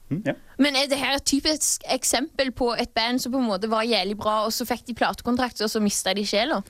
[0.09, 0.35] mm, yeah.
[0.57, 3.85] Men er det her et typisk eksempel på et band som på en måte var
[3.85, 6.63] jævlig bra, og så fikk de platekontrakt, og så mista de sjela?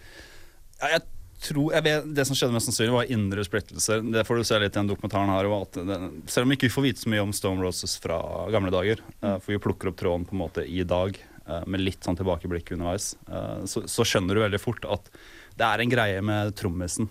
[0.82, 1.02] Ja, jeg
[1.44, 4.04] tror, jeg vet, Det som skjedde mest sannsynlig, var indre splittelser.
[4.14, 5.50] Det får du se litt i den dokumentaren her.
[5.74, 6.00] Det,
[6.32, 8.20] selv om vi ikke får vite så mye om Stone Roses fra
[8.54, 11.84] gamle dager, eh, for vi plukker opp tråden på en måte i dag eh, med
[11.84, 15.12] litt sånn tilbakeblikk underveis, eh, så, så skjønner du veldig fort at
[15.60, 17.10] det er en greie med trommisen.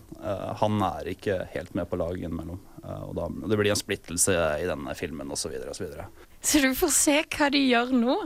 [0.56, 2.62] Han er ikke helt med på laget innimellom.
[3.04, 5.52] Og da, det blir en splittelse i denne filmen osv.
[5.52, 6.06] videre.
[6.40, 8.16] Så du får se hva de gjør nå.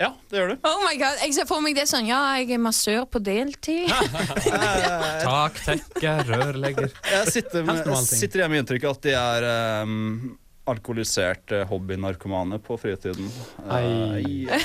[0.00, 0.60] Ja, det gjør du.
[0.64, 3.90] Oh my god, Jeg ser for meg det sånn Ja, jeg er massør på deltid.
[5.26, 6.88] Taktekke, rørlegger.
[7.04, 9.48] Jeg sitter, med, sitter hjemme med inntrykket at de er
[9.84, 10.38] um,
[10.72, 13.26] alkoholiserte hobbynarkomane på fritiden.
[13.76, 14.58] Ei, ja.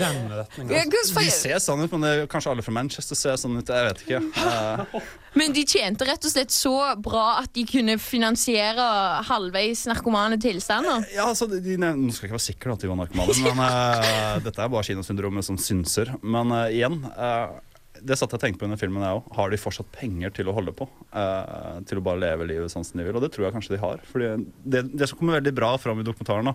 [0.00, 0.72] den retningen.
[0.74, 3.36] Ja, hvordan fa- de ser sånn ut, men det er kanskje alle fra Manchester ser
[3.40, 3.68] sånn ut.
[3.70, 4.22] Jeg vet ikke.
[4.44, 5.04] Eh,
[5.34, 8.84] Men de tjente rett og slett så bra at de kunne finansiere
[9.26, 11.02] halvveis narkomane tilstander.
[11.14, 13.38] ja, altså, de, de, Nå skal jeg ikke være sikker på at de var narkomane,
[13.42, 16.14] men uh, dette er bare kinosyndromet som synser.
[16.22, 17.56] Men uh, igjen eh,
[18.04, 19.04] det satt jeg tenkte på under filmen.
[19.04, 19.30] Jeg òg.
[19.36, 20.86] Har de fortsatt penger til å holde på?
[21.16, 23.16] Eh, til å bare leve livet sånn som de vil?
[23.18, 24.02] Og det tror jeg kanskje de har.
[24.10, 24.30] Fordi
[24.62, 26.54] det, det som kommer veldig bra fram i dokumentaren, da,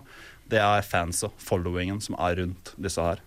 [0.52, 3.22] det er fansa, followingen, som er rundt disse her.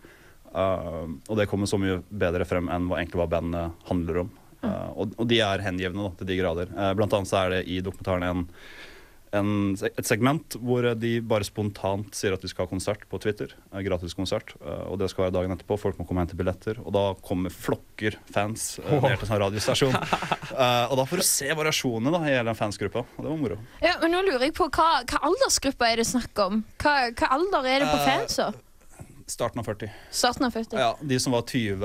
[0.54, 4.34] Eh, og det kommer så mye bedre frem enn hva egentlig hva bandet handler om.
[4.64, 6.74] Eh, og, og de er hengivne da, til de grader.
[6.74, 8.48] Eh, blant annet så er det i dokumentaren en
[9.34, 13.56] en, et segment hvor de bare spontant sier at de skal ha konsert på Twitter.
[13.72, 14.54] eh, Gratis konsert.
[14.62, 15.78] eh, Og det skal være dagen etterpå.
[15.82, 16.80] Folk må komme og hente billetter.
[16.84, 19.00] Og da kommer flokker fans oh.
[19.02, 20.00] ned til en sånn radiostasjon.
[20.54, 23.02] Eh, og da får du se variasjonene da, i hele den fansgruppa.
[23.18, 23.56] Og det var moro.
[23.82, 26.60] Ja, men nå lurer jeg på Hva, hva aldersgruppe er det snakk om?
[26.84, 28.52] Hva, hva alder er det på fansa?
[29.34, 29.90] Starten av 40.
[30.14, 30.78] Starten av 40?
[30.78, 31.82] Ja, De som var 20,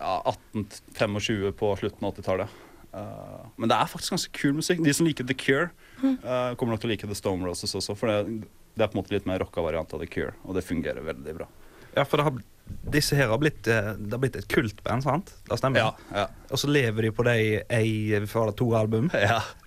[0.00, 0.14] ja,
[0.56, 2.62] 18-25 på slutten av 80-tallet.
[2.96, 4.80] Uh, men det er faktisk ganske kul musikk.
[4.84, 5.68] De som liker The Cure,
[6.04, 7.96] eh, kommer nok til å like The Stone Roses også.
[7.96, 8.42] For det,
[8.76, 11.00] det er på en måte litt mer rocka variant av The Cure, og det fungerer
[11.06, 11.46] veldig bra.
[11.96, 12.40] Ja, for det har,
[12.92, 15.32] disse her har blitt, eh, det har blitt et kultband, sant?
[15.48, 15.80] Det stemmer?
[16.12, 19.10] Ja, Og så lever de på det i ei- to album.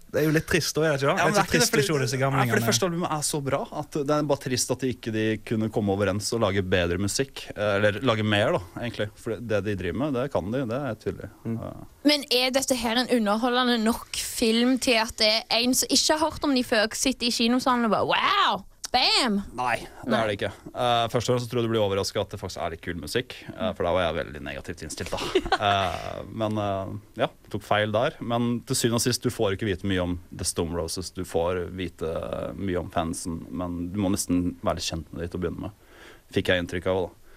[0.09, 1.11] Det er jo litt trist, er det ikke?
[1.11, 3.59] Ja, men det er trist å fordi- se for det første albumet er så bra
[3.79, 6.97] at det er bare trist at de ikke de kunne komme overens og lage bedre
[6.97, 7.43] musikk.
[7.55, 9.09] Eh, Eller lage mer, da, egentlig.
[9.15, 10.65] For det de driver med, det kan de.
[10.65, 11.29] Det er tydelig.
[11.45, 11.73] Ja.
[12.03, 16.17] Men er dette her en underholdende nok film til at det er en som ikke
[16.17, 18.63] har hørt om de før, sitter i kinosalen og bare wow!
[18.93, 19.41] Bam!
[19.53, 19.75] Nei,
[20.05, 20.49] det er det ikke.
[20.73, 22.97] Uh, første gang så tror jeg du blir overraska at det faktisk er litt kul
[22.97, 23.35] musikk.
[23.53, 25.19] Uh, for da var jeg veldig negativt innstilt, da.
[25.59, 28.17] Uh, men eh, ja, tok feil der.
[28.19, 31.11] Men til syvende og sist, du får ikke vite mye om The Stone Roses.
[31.13, 35.23] Du får vite eh, mye om fansen, men du må nesten være litt kjent med
[35.23, 36.05] det til å begynne med.
[36.33, 37.03] Fikk jeg inntrykk av.
[37.03, 37.35] da.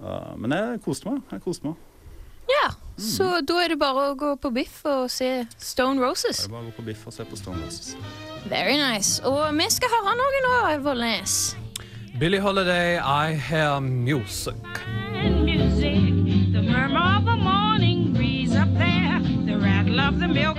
[0.00, 1.22] Eh, men jeg koste meg.
[1.32, 1.86] Jeg koste meg.
[2.50, 6.42] Ja, så da er det bare å gå på biff og se Stone Roses.
[6.42, 7.94] Det er bare å gå på biff og se på Stone Roses.
[8.48, 9.22] Very nice.
[9.24, 11.56] Og vi skal høre noe nå, Vollnes.
[12.18, 14.54] Billie Holiday, I Hear Music.
[15.44, 20.56] music, the murmur of a morning breeze up there, the rattle of the milk.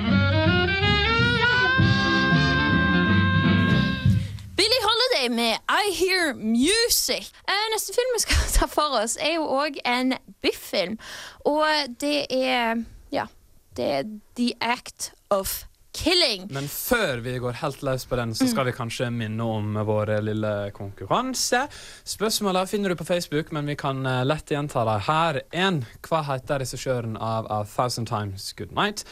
[4.55, 7.31] Billie Holiday med I Hear Music.
[7.47, 10.97] Eh, neste film vi skal ta for oss, er jo òg en Biff-film.
[11.45, 11.65] Og
[12.01, 13.25] det er Ja.
[13.77, 14.03] Det er
[14.37, 16.47] The Act of Killing.
[16.49, 20.13] Men før vi går helt løs på den, så skal vi kanskje minne om vår
[20.23, 21.65] lille konkurranse.
[22.07, 25.41] Spørsmåla finner du på Facebook, men vi kan eh, lett gjenta dem her.
[25.51, 29.03] En, hva heter regissøren av A Thousand Times Good Night?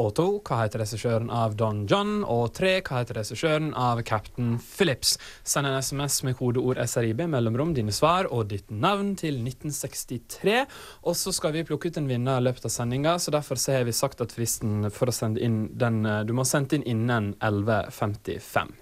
[0.00, 2.22] Og to, hva heter regissøren av Don John?
[2.24, 5.16] Og tre, hva heter regissøren av Captain Phillips?
[5.44, 10.62] Send en SMS med kodeord SRIB, mellomrom, dine svar og ditt navn til 1963.
[11.04, 13.76] Og så skal vi plukke ut en vinner i løpet av sendinga, så derfor så
[13.78, 16.72] har vi sagt at fristen for å sende inn den eh, Du må ha sendt
[16.76, 18.72] inn innen 11.55.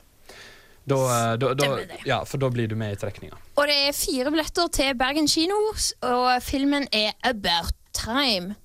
[0.90, 0.96] Da,
[1.32, 1.70] eh, da, da,
[2.04, 3.38] ja, for da blir du med i trekninga.
[3.58, 5.58] Og det er fire billetter til Bergen kino,
[6.06, 8.56] og filmen er About Time.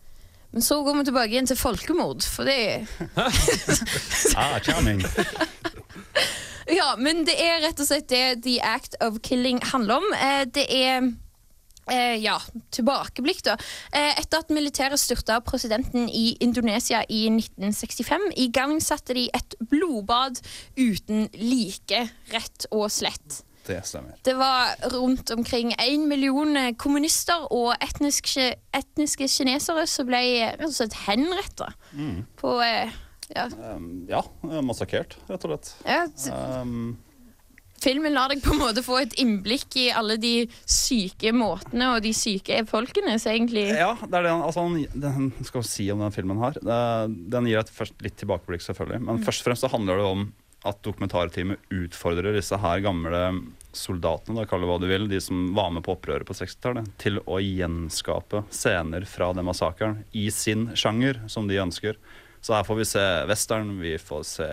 [0.56, 2.88] Men så går vi tilbake igjen til folkemord, for det
[4.40, 5.04] Ah, charming.
[6.66, 10.08] Ja, men det er rett og slett det The Act of Killing handler om.
[10.18, 11.12] Eh, det er
[11.92, 12.40] eh, ja,
[12.74, 13.54] tilbakeblikk, da.
[13.94, 20.42] Eh, etter at militæret styrta presidenten i Indonesia i 1965, igangsatte de et blodbad
[20.80, 22.02] uten like,
[22.34, 23.44] rett og slett.
[23.68, 24.16] Det stemmer.
[24.24, 30.52] Det var rundt omkring én million eh, kommunister og etniske, etniske kinesere som ble eh,
[30.60, 32.26] rett og slett henretta Mm.
[32.38, 32.92] på eh,
[33.34, 33.48] ja.
[33.74, 34.22] Um, ja,
[34.62, 35.74] massakrert, rett og slett.
[35.88, 36.04] Ja,
[36.62, 36.98] Um,
[37.86, 42.00] Filmen lar deg på en måte få et innblikk i alle de syke måtene og
[42.06, 44.64] de syke folkene så egentlig ja, det er det altså
[44.96, 46.56] den, skal vi si om den filmen her.
[46.64, 49.02] Den gir et først litt tilbakeblikk, selvfølgelig.
[49.04, 49.26] Men Mm.
[49.28, 50.24] først og fremst så handler det om
[50.66, 53.22] at dokumentarteamet utfordrer disse her gamle
[53.76, 56.88] soldatene, da, kall det hva du vil, de som var med på opprøret på 60-tallet,
[57.02, 62.00] til å gjenskape scener fra den massakren i sin sjanger, som de ønsker.
[62.46, 64.48] Så her får vi se western, vi får se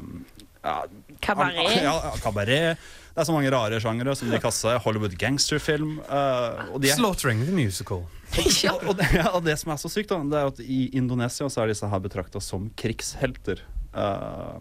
[0.00, 0.24] um,
[0.64, 0.78] ja,
[1.20, 1.74] Kabaret.
[1.84, 2.80] Ja, kabaret.
[3.14, 4.80] Det er så mange rare sjangere som de kaster.
[4.82, 5.98] Hollywood gangsterfilm.
[6.08, 8.06] Uh, og de er- Slaughtering the musical.
[8.72, 10.80] og, og, det, ja, og det som er så sykt, da, det er at i
[10.96, 13.60] Indonesia så er disse her betrakta som krigshelter.
[13.94, 14.56] Eh,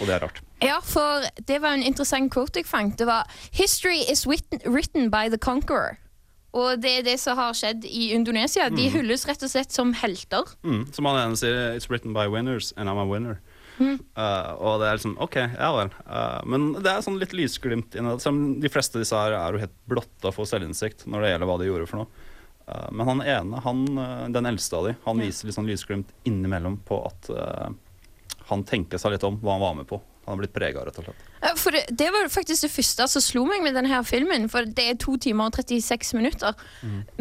[0.00, 0.40] og det er rart.
[0.62, 2.96] Ja, for det var en interessant quote jeg fant.
[2.98, 5.96] Det var 'History is written, written by the conqueror'.
[6.56, 8.68] Og det er det som har skjedd i Indonesia.
[8.70, 8.92] De Mm.
[8.92, 10.44] hylles rett og slett som helter.
[10.64, 13.38] Mm, som han ene sier, 'It's written by winners, and I'm a winner'.
[13.78, 14.00] Mm.
[14.16, 15.90] Uh, og det er liksom OK, ja vel.
[16.08, 18.22] Uh, men det er sånn litt lysglimt inni det.
[18.22, 21.30] Selv om de fleste av disse her er jo helt blotta for selvinnsikt når det
[21.32, 22.06] gjelder hva de gjorde for noe.
[22.66, 26.78] Uh, men han ene, han, den eldste av de, han viser litt sånn lysglimt innimellom
[26.88, 27.28] på at
[28.50, 30.00] han tenker seg litt om hva han var med på.
[30.26, 31.26] Han har blitt prega, rett og slett.
[31.60, 34.48] For det, det var faktisk det første som slo meg med denne filmen.
[34.50, 36.56] For det er to timer og 36 minutter.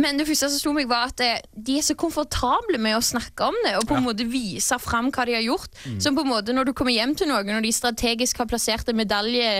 [0.01, 3.03] Men det første som slo meg var at eh, de er så komfortable med å
[3.05, 5.69] snakke om det og på en måte vise fram hva de har gjort.
[5.85, 5.99] Mm.
[6.01, 8.89] Som på en måte når du kommer hjem til noen og de strategisk har plassert
[8.89, 9.51] en medalje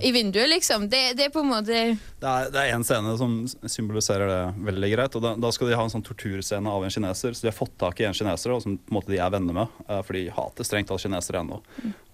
[0.00, 0.88] i vinduet, liksom.
[0.92, 1.80] Det, det er på en måte
[2.22, 5.16] Det er, en scene som symboliserer det veldig greit.
[5.18, 7.34] og Da, da skal de ha en sånn torturscene av en kineser.
[7.34, 9.34] Så de har fått tak i en kineser og som på en måte de er
[9.34, 9.82] venner med.
[9.88, 11.60] eh, for de hater strengt tatt kinesere ennå.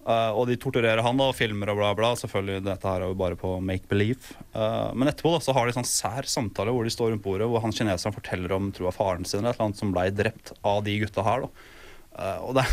[0.09, 2.11] Eh, og de torturerer han da, og filmer og bla, bla.
[2.19, 4.37] Selvfølgelig, dette her er jo bare på make believe.
[4.55, 7.49] Uh, men etterpå da, så har de sånn sær samtale hvor de står rundt bordet,
[7.49, 10.07] hvor han kineseren forteller om tror jeg, faren sin eller et eller annet som ble
[10.15, 11.45] drept av de gutta her.
[11.45, 11.75] da.
[12.19, 12.65] Uh, og det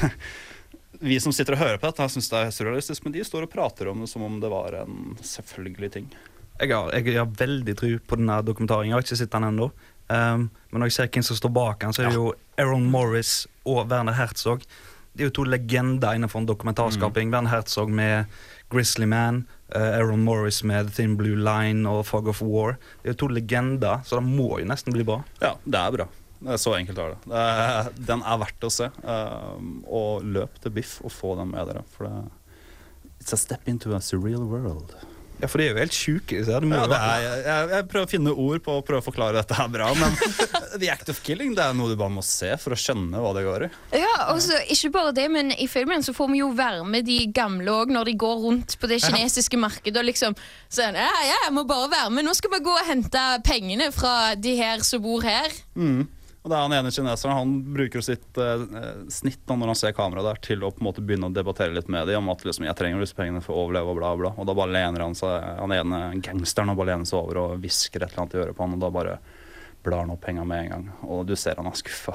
[1.07, 3.53] vi som sitter og hører på dette, syns det er surrealistisk, men de står og
[3.53, 6.09] prater om det som om det var en selvfølgelig ting.
[6.57, 8.89] Jeg har, jeg har veldig tro på denne dokumentaren.
[8.89, 9.71] Jeg har ikke sett den ennå.
[10.09, 12.31] Um, men når jeg ser hvem som står bak den, så er det jo
[12.63, 14.65] Aaron Morris og Werner Herzog.
[15.17, 17.33] Det er jo to legender innenfor dokumentarskaping.
[17.35, 18.33] Werner Herzog med
[18.73, 22.79] Grizzly Man, uh, Aaron Morris med The Thin Blue Line og Fog of War.
[23.03, 25.21] Det er jo to legender, så det må jo nesten bli bra.
[25.43, 26.09] Ja, det er bra.
[26.41, 27.33] Det er så enkelt er det.
[27.33, 28.91] det den er verdt å se.
[29.03, 31.85] Um, og løp til Biff og få den med dere.
[31.97, 32.11] For
[33.21, 34.95] It's a step into a surreal world.
[35.37, 36.39] Ja, for de er jo helt sjuke.
[36.49, 39.69] Ja, er, jeg, jeg prøver å finne ord på å prøve å forklare dette her
[39.69, 40.15] bra, men
[40.81, 43.35] The Act of Killing det er noe du bare må se for å skjønne hva
[43.37, 43.71] det går i.
[44.01, 47.19] Ja, også, Ikke bare det, men i filmen så får vi jo være med de
[47.37, 50.37] gamle òg når de går rundt på det kinesiske markedet og liksom
[50.73, 52.25] sånn Ja, ja, jeg må bare være med.
[52.25, 55.53] Nå skal vi gå og hente pengene fra de her som bor her.
[55.77, 56.07] Mm.
[56.47, 58.61] Og det er Han ene kineseren han bruker sitt eh,
[59.11, 61.75] snitt da, når han ser kameraet der, til å på en måte begynne å debattere
[61.75, 64.13] litt med dem om at liksom, jeg trenger disse pengene for å overleve og bla,
[64.21, 64.31] bla.
[64.39, 67.65] Og da bare lener han seg Han ene gangsteren og bare lener seg over og
[67.65, 69.19] hvisker et eller annet i øret på han, og da bare
[69.83, 70.87] blar han opp penga med en gang.
[71.11, 72.15] Og du ser han er skuffa.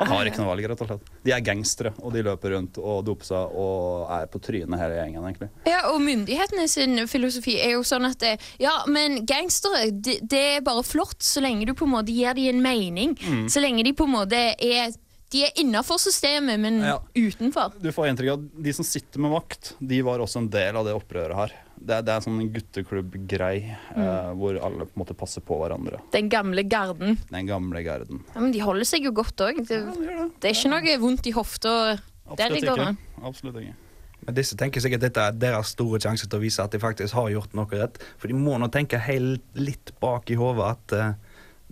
[0.00, 1.10] Han har ikke noe valg, rett og slett.
[1.26, 4.98] De er gangstere, og de løper rundt og doper seg og er på trynet hele
[4.98, 5.50] gjengen, egentlig.
[5.68, 10.42] Ja, og myndighetene sin filosofi er jo sånn at det, Ja, men gangstere, det, det
[10.56, 13.14] er bare flott så lenge du på en måte gir dem en mening.
[13.20, 13.46] Mm.
[13.52, 14.92] Så lenge de på en måte er
[15.30, 16.96] De er innafor systemet, men Ja.
[17.14, 17.72] utenfor.
[17.80, 20.76] Du får inntrykk av at de som sitter med makt, de var også en del
[20.76, 21.52] av det opprøret her.
[21.80, 23.54] Det er, det er en sånn gutteklubb-grei
[23.96, 26.00] eh, hvor alle på en måte passer på hverandre.
[26.12, 27.16] Den gamle garden.
[27.30, 28.24] Den gamle garden.
[28.34, 29.62] Ja, men de holder seg jo godt òg.
[29.68, 29.78] Det,
[30.42, 31.76] det er ikke noe vondt i hofta
[32.36, 32.98] der de går an.
[33.22, 33.78] Absolutt ikke.
[34.26, 37.16] Men disse tenker sikkert dette er deres store sjanse til å vise at de faktisk
[37.16, 37.96] har gjort noe rett.
[38.20, 41.14] For de må nå tenke helt litt bak i hodet at eh,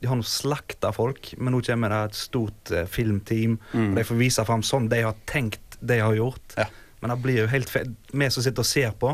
[0.00, 3.90] de har nå slakta folk, men nå kommer det et stort eh, filmteam, Mm.
[3.90, 6.54] og de får vise fram sånn de har tenkt de har gjort.
[7.00, 7.92] Men det blir jo helt feil.
[8.12, 9.12] Vi som sitter og ser på,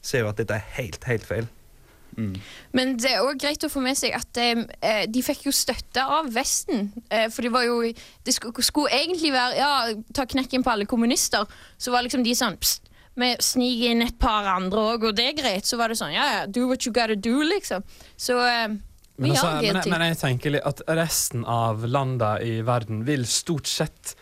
[0.00, 1.48] ser jo at dette er helt, helt feil.
[2.72, 6.00] Men det er òg greit å få med seg at eh, de fikk jo støtte
[6.00, 6.86] av Vesten.
[7.12, 7.82] Eh, for det var jo
[8.24, 9.72] Det skulle, skulle egentlig være Ja,
[10.16, 11.44] ta knekken på alle kommunister.
[11.76, 15.26] Så var liksom de sånn Pst, vi sniker inn et par andre òg, og det
[15.30, 15.68] er greit.
[15.68, 17.84] Så var det sånn Ja, ja, do what you gotta do, liksom.
[18.16, 18.78] Så eh,
[19.16, 23.24] Men, altså, men, det men jeg tenker litt at resten av landene i verden vil
[23.28, 24.16] stort sett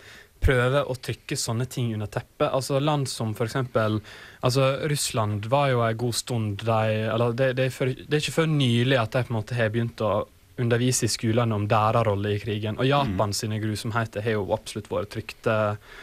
[0.44, 2.50] prøve å trykke sånne ting under teppet.
[2.50, 3.98] Altså Land som eksempel
[4.44, 8.22] altså Russland var jo en god stund de, eller det, det, er for, det er
[8.22, 10.14] ikke før nylig at de på en måte har begynt å
[10.60, 12.78] undervise i skolene om deres rolle i krigen.
[12.78, 15.94] Og Japan sine grusomheter har jo absolutt vært trykt eh,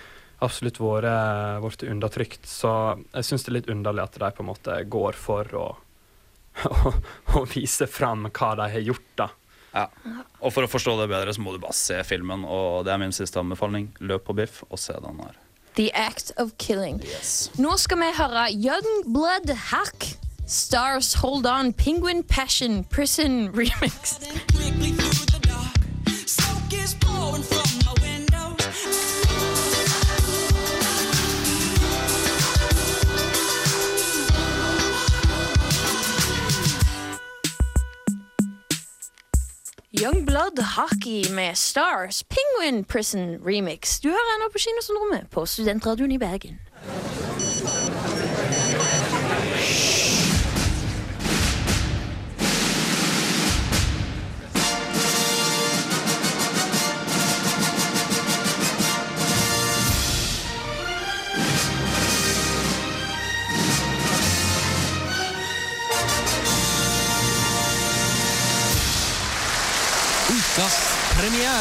[0.42, 2.48] Absolutt vært vært undertrykt.
[2.50, 2.70] Så
[3.14, 5.66] jeg syns det er litt underlig at de på en måte går for å,
[6.70, 6.94] å,
[7.38, 9.30] å vise fram hva de har gjort, da.
[9.72, 9.86] Ja.
[10.42, 12.44] Og for å forstå det bedre, så må du bare se filmen.
[12.44, 13.92] Og det er min siste anbefaling.
[14.04, 15.38] Løp på biff og se den her.
[15.80, 17.00] The Act of Killing.
[17.62, 20.18] Nå skal vi høre Young Blood Hack.
[20.52, 24.20] Stars Hold On Penguin Passion Prison Remix.
[40.02, 44.00] Young Blood Hockey med Stars Penguin Prison Remix.
[44.00, 46.60] Du hører ennå på Kinosyndromet på Studentradioen i Bergen.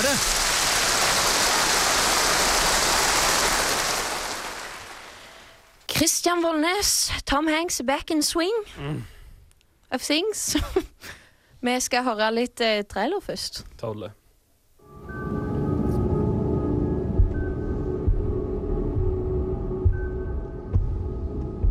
[0.01, 0.19] Premiere.
[5.87, 8.55] Christian Vollnes, Tom Hanks back in swing
[9.91, 10.57] of things.
[11.63, 13.67] Vi skal høre litt eh, trailer først.
[13.77, 14.09] Totally.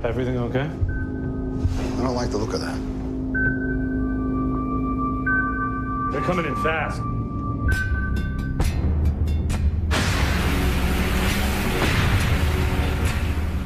[0.04, 0.70] Everything okay?
[0.70, 2.78] I don't like the look of that.
[6.12, 7.02] They're coming in fast.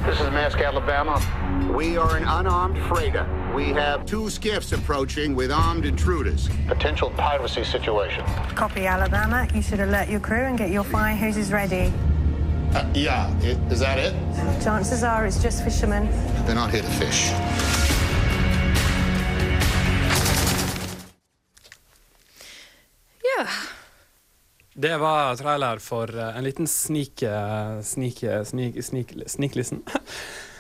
[0.05, 1.21] This is Mask, Alabama.
[1.73, 3.25] We are an unarmed freighter.
[3.55, 6.49] We have two skiffs approaching with armed intruders.
[6.67, 8.25] Potential piracy situation.
[8.55, 9.47] Copy, Alabama.
[9.55, 11.93] You should alert your crew and get your fire hoses ready.
[12.73, 14.13] Uh, yeah, i- is that it?
[14.61, 16.09] Chances are it's just fishermen.
[16.45, 17.29] They're not here to fish.
[24.73, 29.83] Det var trailer for eh, en liten sneak, eh, sneak, eh, sneak, sneak, sneaklisten.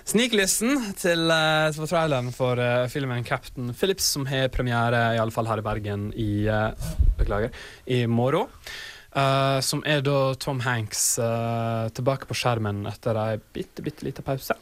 [0.03, 1.31] Sneaklisten til
[1.77, 5.65] for traileren for eh, filmen Captain Phillips, som har premiere i alle fall her i
[5.65, 8.51] Bergen i eh, Beklager, i morgen.
[9.13, 14.25] Uh, som er da Tom Hanks uh, tilbake på skjermen etter ei bitte, bitte lita
[14.25, 14.55] pause.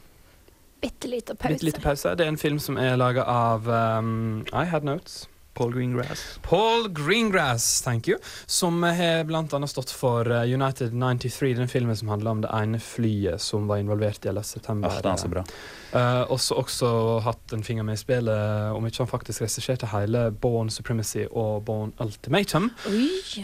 [0.82, 1.54] Bitte lita pause.
[1.54, 2.12] Bitte lite pause.
[2.20, 5.22] Det er en film som er laga av um, I Had Notes.
[5.54, 6.38] Paul Greengrass.
[6.42, 8.18] Paul Greengrass, thank you.
[8.46, 12.80] Som har annet stått for uh, United 93, den filmen som handler om det ene
[12.80, 14.42] flyet som var involvert i 11.
[14.42, 14.88] september.
[14.88, 15.44] Ah, den er så bra.
[15.92, 16.90] Uh, også, også
[17.26, 21.66] hatt en finger med i spillet, om ikke han faktisk regisserte hele Born Supremacy og
[21.68, 22.70] Born Ultimatum.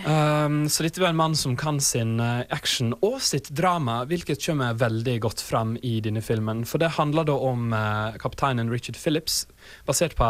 [0.06, 4.40] Um, så dette var en mann som kan sin eh, action og sitt drama, hvilket
[4.44, 6.64] kommer veldig godt fram i denne filmen.
[6.68, 9.44] For det handler da om uh, kapteinen Richard Phillips,
[9.86, 10.28] basert på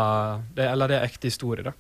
[0.55, 1.72] det, Eller det er ekte historie, da.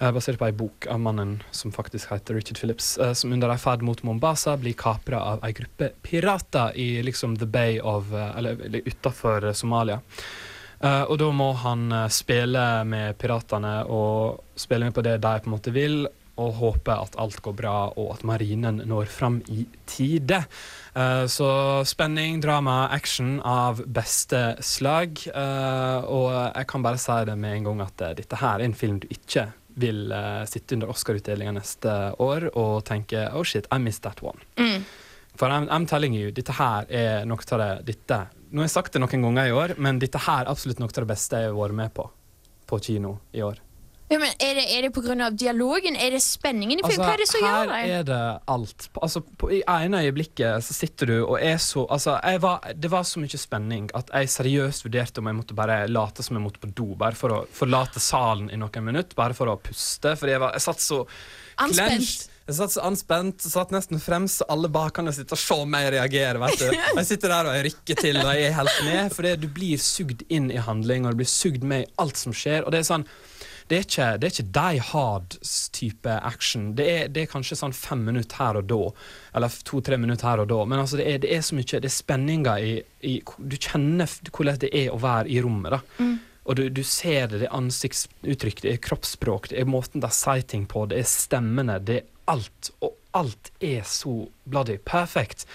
[0.00, 3.52] Eh, basert på ei bok av mannen som faktisk heter Richard Phillips, eh, som under
[3.52, 8.14] ei ferd mot Mombasa blir kapra av ei gruppe pirater i liksom the bay of
[8.14, 10.00] eh, Eller, utafor Somalia.
[10.80, 15.52] Og da må han spille med piratene og spille med på det de på en
[15.52, 16.06] måte vil,
[16.40, 20.42] og håper at alt går bra, og at marinen når fram i tide.
[20.94, 21.50] Uh, så
[21.88, 25.20] spenning, drama, action av beste slag.
[25.34, 28.68] Uh, og jeg kan bare si det med en gang at uh, dette her er
[28.68, 29.50] en film du ikke
[29.80, 30.10] vil
[30.50, 34.42] sitte under Oscar-utdelinga neste år og tenke oh shit, I missed that one.
[34.58, 34.82] Mm.
[35.38, 38.18] For I'm, I'm telling you, dette her er noe av det dette,
[38.50, 40.90] Nå har jeg sagt det noen ganger i år, men dette her er absolutt noe
[40.90, 42.10] av det beste jeg har vært med på
[42.70, 43.58] på kino i år.
[44.10, 45.94] Ja, men er det, er det av dialogen?
[45.94, 47.06] Er det spenningen i filmen?
[47.06, 47.92] Hva er det som Altså, gjør det?
[47.94, 48.88] er det alt.
[49.06, 53.06] Altså, på, I ene øyeblikket så sitter du og er så altså, var, Det var
[53.06, 56.62] så mye spenning at jeg seriøst vurderte om jeg måtte bare late som jeg måtte
[56.64, 60.16] på do, bare for å forlate salen i noen minutter, bare for å puste.
[60.18, 61.04] Fordi jeg, var, jeg satt så
[61.60, 62.26] Anspent.
[62.50, 66.40] Jeg satt så anspent, satt nesten fremst, så alle bakene sitter og se meg reagere.
[66.42, 66.70] Vet du.
[66.98, 69.12] Jeg sitter der og jeg rykker til, og jeg er helt med.
[69.14, 72.34] For du blir sugd inn i handling, og du blir sugd med i alt som
[72.34, 72.64] skjer.
[72.64, 73.06] Og det er sånn
[73.70, 76.70] det er ikke, det er ikke die hard-type action.
[76.74, 78.80] Det er, det er kanskje sånn fem minutter her og da,
[79.38, 80.58] eller to-tre minutter her og da.
[80.66, 82.72] Men altså det, er, det er så mye Det er spenninger i,
[83.06, 85.76] i Du kjenner hvordan det er å være i rommet.
[85.76, 86.08] da
[86.50, 90.10] Og du, du ser det, det er ansiktsuttrykk, det er kroppsspråk, det er måten de
[90.14, 92.72] sier ting på, det er stemmene, det er alt.
[92.82, 95.46] Og alt er så bloody perfect.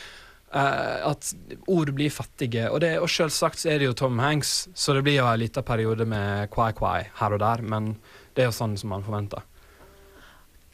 [0.56, 1.34] Eh, at
[1.68, 2.70] ord blir fattige.
[2.72, 5.42] Og, det, og selvsagt så er det jo Tom Hanks, så det blir jo en
[5.42, 7.96] liten periode med quai-quai her og der, men
[8.36, 9.44] det er jo sånn som man forventer.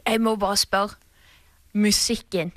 [0.05, 0.99] Jeg må bare spørre.
[1.73, 2.51] Musikken.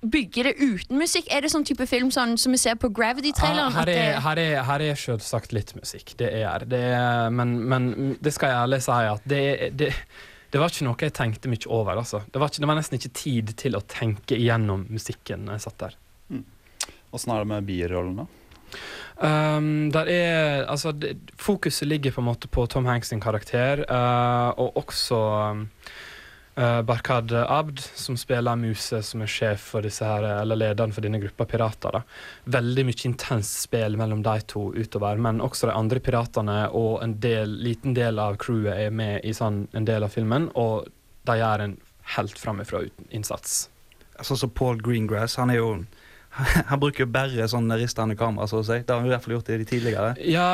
[0.00, 1.26] Bygger det uten musikk?
[1.28, 3.74] Er det sånn type film sånn, som vi ser på Gravity-traileren?
[3.76, 6.84] Her er, her er, her er selvsagt litt musikk, det er det.
[6.96, 7.90] Er, men, men
[8.24, 9.42] det skal jeg ærlig si at det,
[9.76, 9.90] det,
[10.54, 12.00] det var ikke noe jeg tenkte mye over.
[12.00, 12.22] Altså.
[12.30, 15.66] Det, var ikke, det var nesten ikke tid til å tenke igjennom musikken når jeg
[15.66, 15.98] satt der.
[17.10, 18.26] Åssen er det med birollene?
[19.20, 23.82] Um, der er, altså, det, fokuset ligger på en måte på Tom Hanks sin karakter,
[23.90, 25.18] uh, og også
[25.50, 25.66] um,
[26.56, 31.04] uh, Barkad Abd, som spiller Muse, som er sjef for disse her, eller lederen for
[31.04, 31.98] denne gruppa pirater.
[31.98, 32.02] Da.
[32.56, 37.18] Veldig mye intenst spill mellom de to utover, men også de andre piratene og en
[37.20, 40.88] del, liten del av crewet er med i sånn, en del av filmen, og
[41.28, 41.76] de gjør en
[42.16, 43.66] helt framifrå innsats.
[44.24, 45.74] Sånn som Paul Greengrass, han er jo
[46.70, 48.78] Han bruker jo bare sånn ristende kamera, så å si.
[48.84, 50.12] Det har han i hvert fall gjort i de tidligere.
[50.22, 50.46] Ja,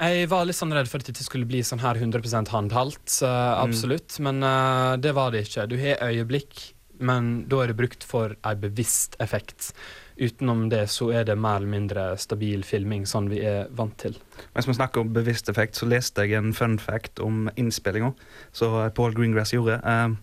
[0.00, 3.62] jeg var litt sånn redd for at det skulle bli sånn her 100 håndholdt, uh,
[3.62, 4.18] absolutt.
[4.24, 5.68] Men uh, det var det ikke.
[5.70, 6.70] Du har øyeblikk,
[7.00, 9.70] men da er det brukt for en bevisst effekt.
[10.20, 14.18] Utenom det så er det mer eller mindre stabil filming, sånn vi er vant til.
[14.56, 18.12] Mens vi snakker om bevisst effekt, så leste jeg en fun fact om innspillinga
[18.52, 19.78] som Paul Greengrass gjorde.
[19.86, 20.18] Uh,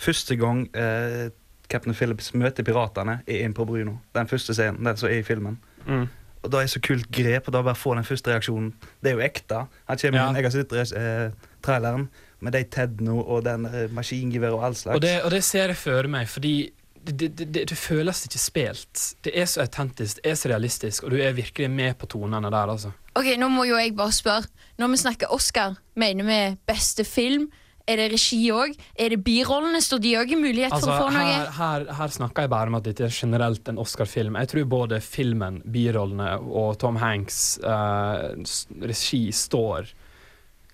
[0.00, 1.30] første gang eh,
[1.70, 3.96] Captain Phillips møter piratene, er inn på brua.
[4.16, 5.58] Den første scenen, den som er i filmen.
[5.86, 6.08] Mm.
[6.42, 8.72] Og da er det så kult grep, og da bare få den første reaksjonen.
[9.04, 9.66] Det er jo ekte.
[9.90, 10.28] Han kommer Ja.
[10.30, 11.30] inn, Jeg har sett eh,
[11.62, 12.08] traileren
[12.40, 14.94] med de Tedno og den eh, maskingeværet og all slags.
[14.96, 16.70] Og det, og det ser jeg for meg, fordi
[17.04, 19.04] det, det, det, det føles ikke spilt.
[19.24, 22.50] Det er så autentisk, det er så realistisk, og du er virkelig med på tonene
[22.50, 22.90] der, altså.
[23.14, 24.48] Ok, Nå må jo jeg bare spørre.
[24.78, 27.50] Når vi snakker Oscar, mener vi beste film?
[27.88, 28.74] Er det regi òg?
[28.98, 29.80] Er det birollene?
[29.82, 31.24] Står de òg i mulighet Altså, for å få noe?
[31.24, 34.36] her, her, her snakker jeg bare om at dette er generelt en Oscar-film.
[34.40, 38.36] Jeg tror både filmen, birollene og Tom Hanks' uh,
[38.84, 39.90] regi står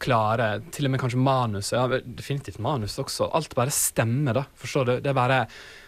[0.02, 0.50] klare.
[0.74, 1.76] Til og med kanskje manuset.
[1.78, 3.30] Ja, definitivt manus også.
[3.36, 4.44] Alt bare stemmer, da.
[4.60, 4.94] Forstår du?
[5.00, 5.44] Det er bare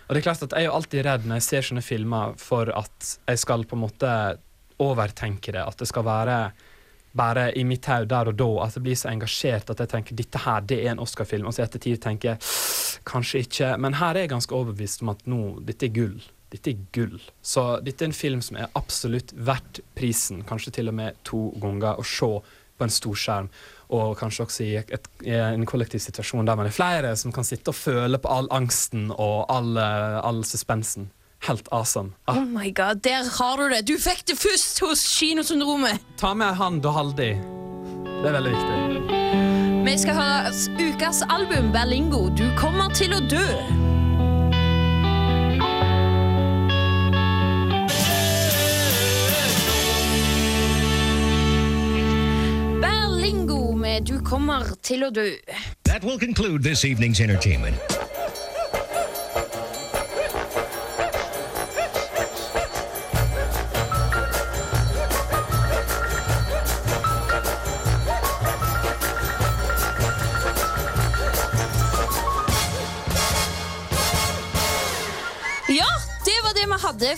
[0.09, 2.39] Og det er klart at jeg er jo alltid redd når jeg ser sånne filmer
[2.41, 4.13] for at jeg skal på en måte
[4.81, 5.61] overtenke det.
[5.61, 6.39] At det skal være
[7.19, 10.19] bare i mitt hode der og da at jeg blir så engasjert at jeg tenker
[10.19, 11.49] dette her, det er en Oscar-film.
[11.49, 13.73] Og så i ettertid tenker jeg kanskje ikke.
[13.83, 16.21] Men her er jeg ganske overbevist om at nå, dette er gull.
[16.53, 17.19] Dette er gull.
[17.45, 21.49] Så dette er en film som er absolutt verdt prisen, kanskje til og med to
[21.61, 22.31] ganger, å se
[22.79, 23.51] på en stor skjerm.
[23.97, 27.47] Og kanskje også i, et, i en kollektiv situasjon der man er flere som kan
[27.47, 31.09] sitte og føle på all angsten og all, eh, all suspensen.
[31.41, 32.15] Helt awesome.
[32.27, 33.87] Ah, Oh my god, Der har du det!
[33.89, 36.01] Du fikk det først hos Kinosyndromet!
[36.19, 37.31] ta med han du Haldi.
[38.23, 39.85] det er veldig viktig.
[39.87, 40.51] Vi skal høre
[40.89, 42.29] ukas album, Berlingo.
[42.37, 43.47] Du kommer til å dø.
[52.81, 55.27] Berlingo med Du kommer til å dø.
[55.85, 57.98] That will conclude this evening's entertainment.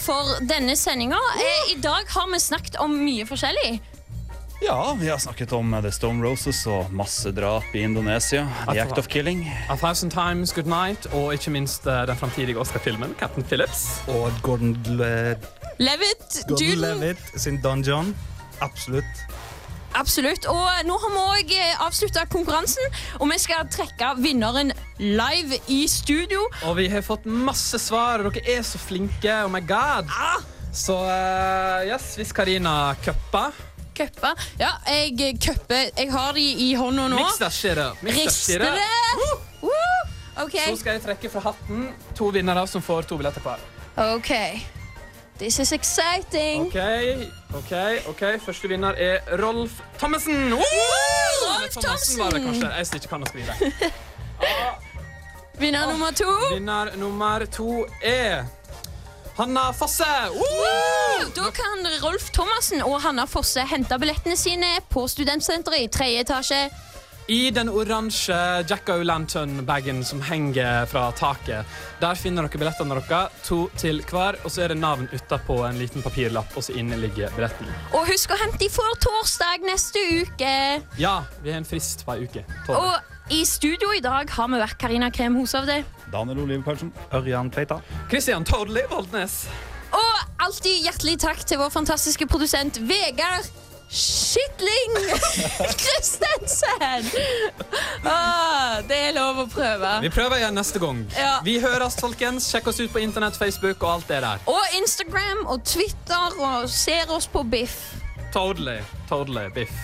[0.01, 1.21] For denne sendinga.
[1.37, 3.81] Eh, I dag har vi snakket om mye forskjellig.
[4.63, 8.49] Ja, vi har snakket om The Stone Roses og massedrap i Indonesia.
[8.69, 9.47] The Act of Killing.
[9.69, 13.87] A Thousand Times Good Night, og ikke minst eh, den framtidige Oscar-filmen, Captain Phillips.
[14.09, 15.39] Og Gordon, Le
[15.81, 18.17] Levitt, Gordon Levitt sin Don John.
[18.61, 19.25] Absolutt.
[19.99, 20.47] Absolutt.
[20.51, 21.55] Og nå har vi òg
[21.86, 22.84] avslutta konkurransen,
[23.18, 26.45] og vi skal trekke vinneren live i studio.
[26.68, 29.43] Og vi har fått masse svar, og dere er så flinke.
[29.45, 30.11] Oh my god.
[30.72, 33.57] Så uh, yes, hvis Karina cupper
[34.01, 34.30] Køppa.
[34.57, 35.91] Ja, jeg køpper.
[35.99, 37.18] Jeg har de i hånda nå.
[38.07, 38.88] Rister det!
[39.18, 39.66] Uh.
[39.66, 40.45] Uh.
[40.47, 40.70] Okay.
[40.70, 43.61] Så skal jeg trekke fra hatten to vinnere som får to billetter hver.
[44.14, 44.30] OK.
[45.41, 46.66] This is exciting.
[46.66, 46.76] OK,
[47.55, 47.72] OK,
[48.09, 48.22] ok.
[48.45, 50.53] Første vinner er Rolf Thommessen.
[50.53, 50.61] Oh!
[50.61, 52.68] Rolf Thommessen var det kanskje.
[52.76, 53.55] Jeg som ikke kan å skrive.
[55.62, 56.28] Vinner nummer to.
[56.53, 58.45] Vinner nummer to er
[59.38, 60.11] Hanna Fosse.
[60.36, 60.45] Woo!
[60.45, 61.32] Woo!
[61.32, 66.61] Da kan Rolf Thomassen og Hanna Fosse hente billettene sine på Studentsenteret i tredje etasje.
[67.29, 71.66] I den oransje Jack O'-lantern-bagen som henger fra taket.
[72.01, 74.41] Der finner dere billettene deres, to til hver.
[74.45, 77.71] Og så er det navn utapå en liten papirlapp, og så inne ligger billetten.
[77.95, 80.53] Og husk å hente de for torsdag neste uke.
[80.99, 82.45] Ja, vi har en frist på ei uke.
[82.66, 82.83] Tolv.
[82.83, 85.85] Og i studio i dag har vi vært Karina Krem Hushovde.
[86.11, 86.91] Daniel Olive Karlsen.
[87.14, 87.79] Ørjan Tveita.
[88.11, 89.45] Christian Tordli Voldnes.
[89.95, 93.47] Og alltid hjertelig takk til vår fantastiske produsent Vegard
[93.91, 94.93] Skitling
[95.76, 97.11] Kristensen.
[98.05, 99.91] Ah, det er lov å prøve.
[100.05, 101.03] Vi prøver igjen neste gang.
[101.18, 101.34] Ja.
[101.45, 102.47] Vi høres, folkens.
[102.51, 104.41] Sjekk oss ut på internett, Facebook og alt det der.
[104.51, 107.76] Og Instagram og Twitter og ser oss på Biff.
[108.32, 108.80] Totally.
[109.11, 109.51] Totally.
[109.55, 109.76] Biff.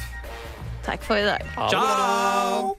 [0.86, 1.46] Takk for i dag.
[1.68, 2.76] Ciao!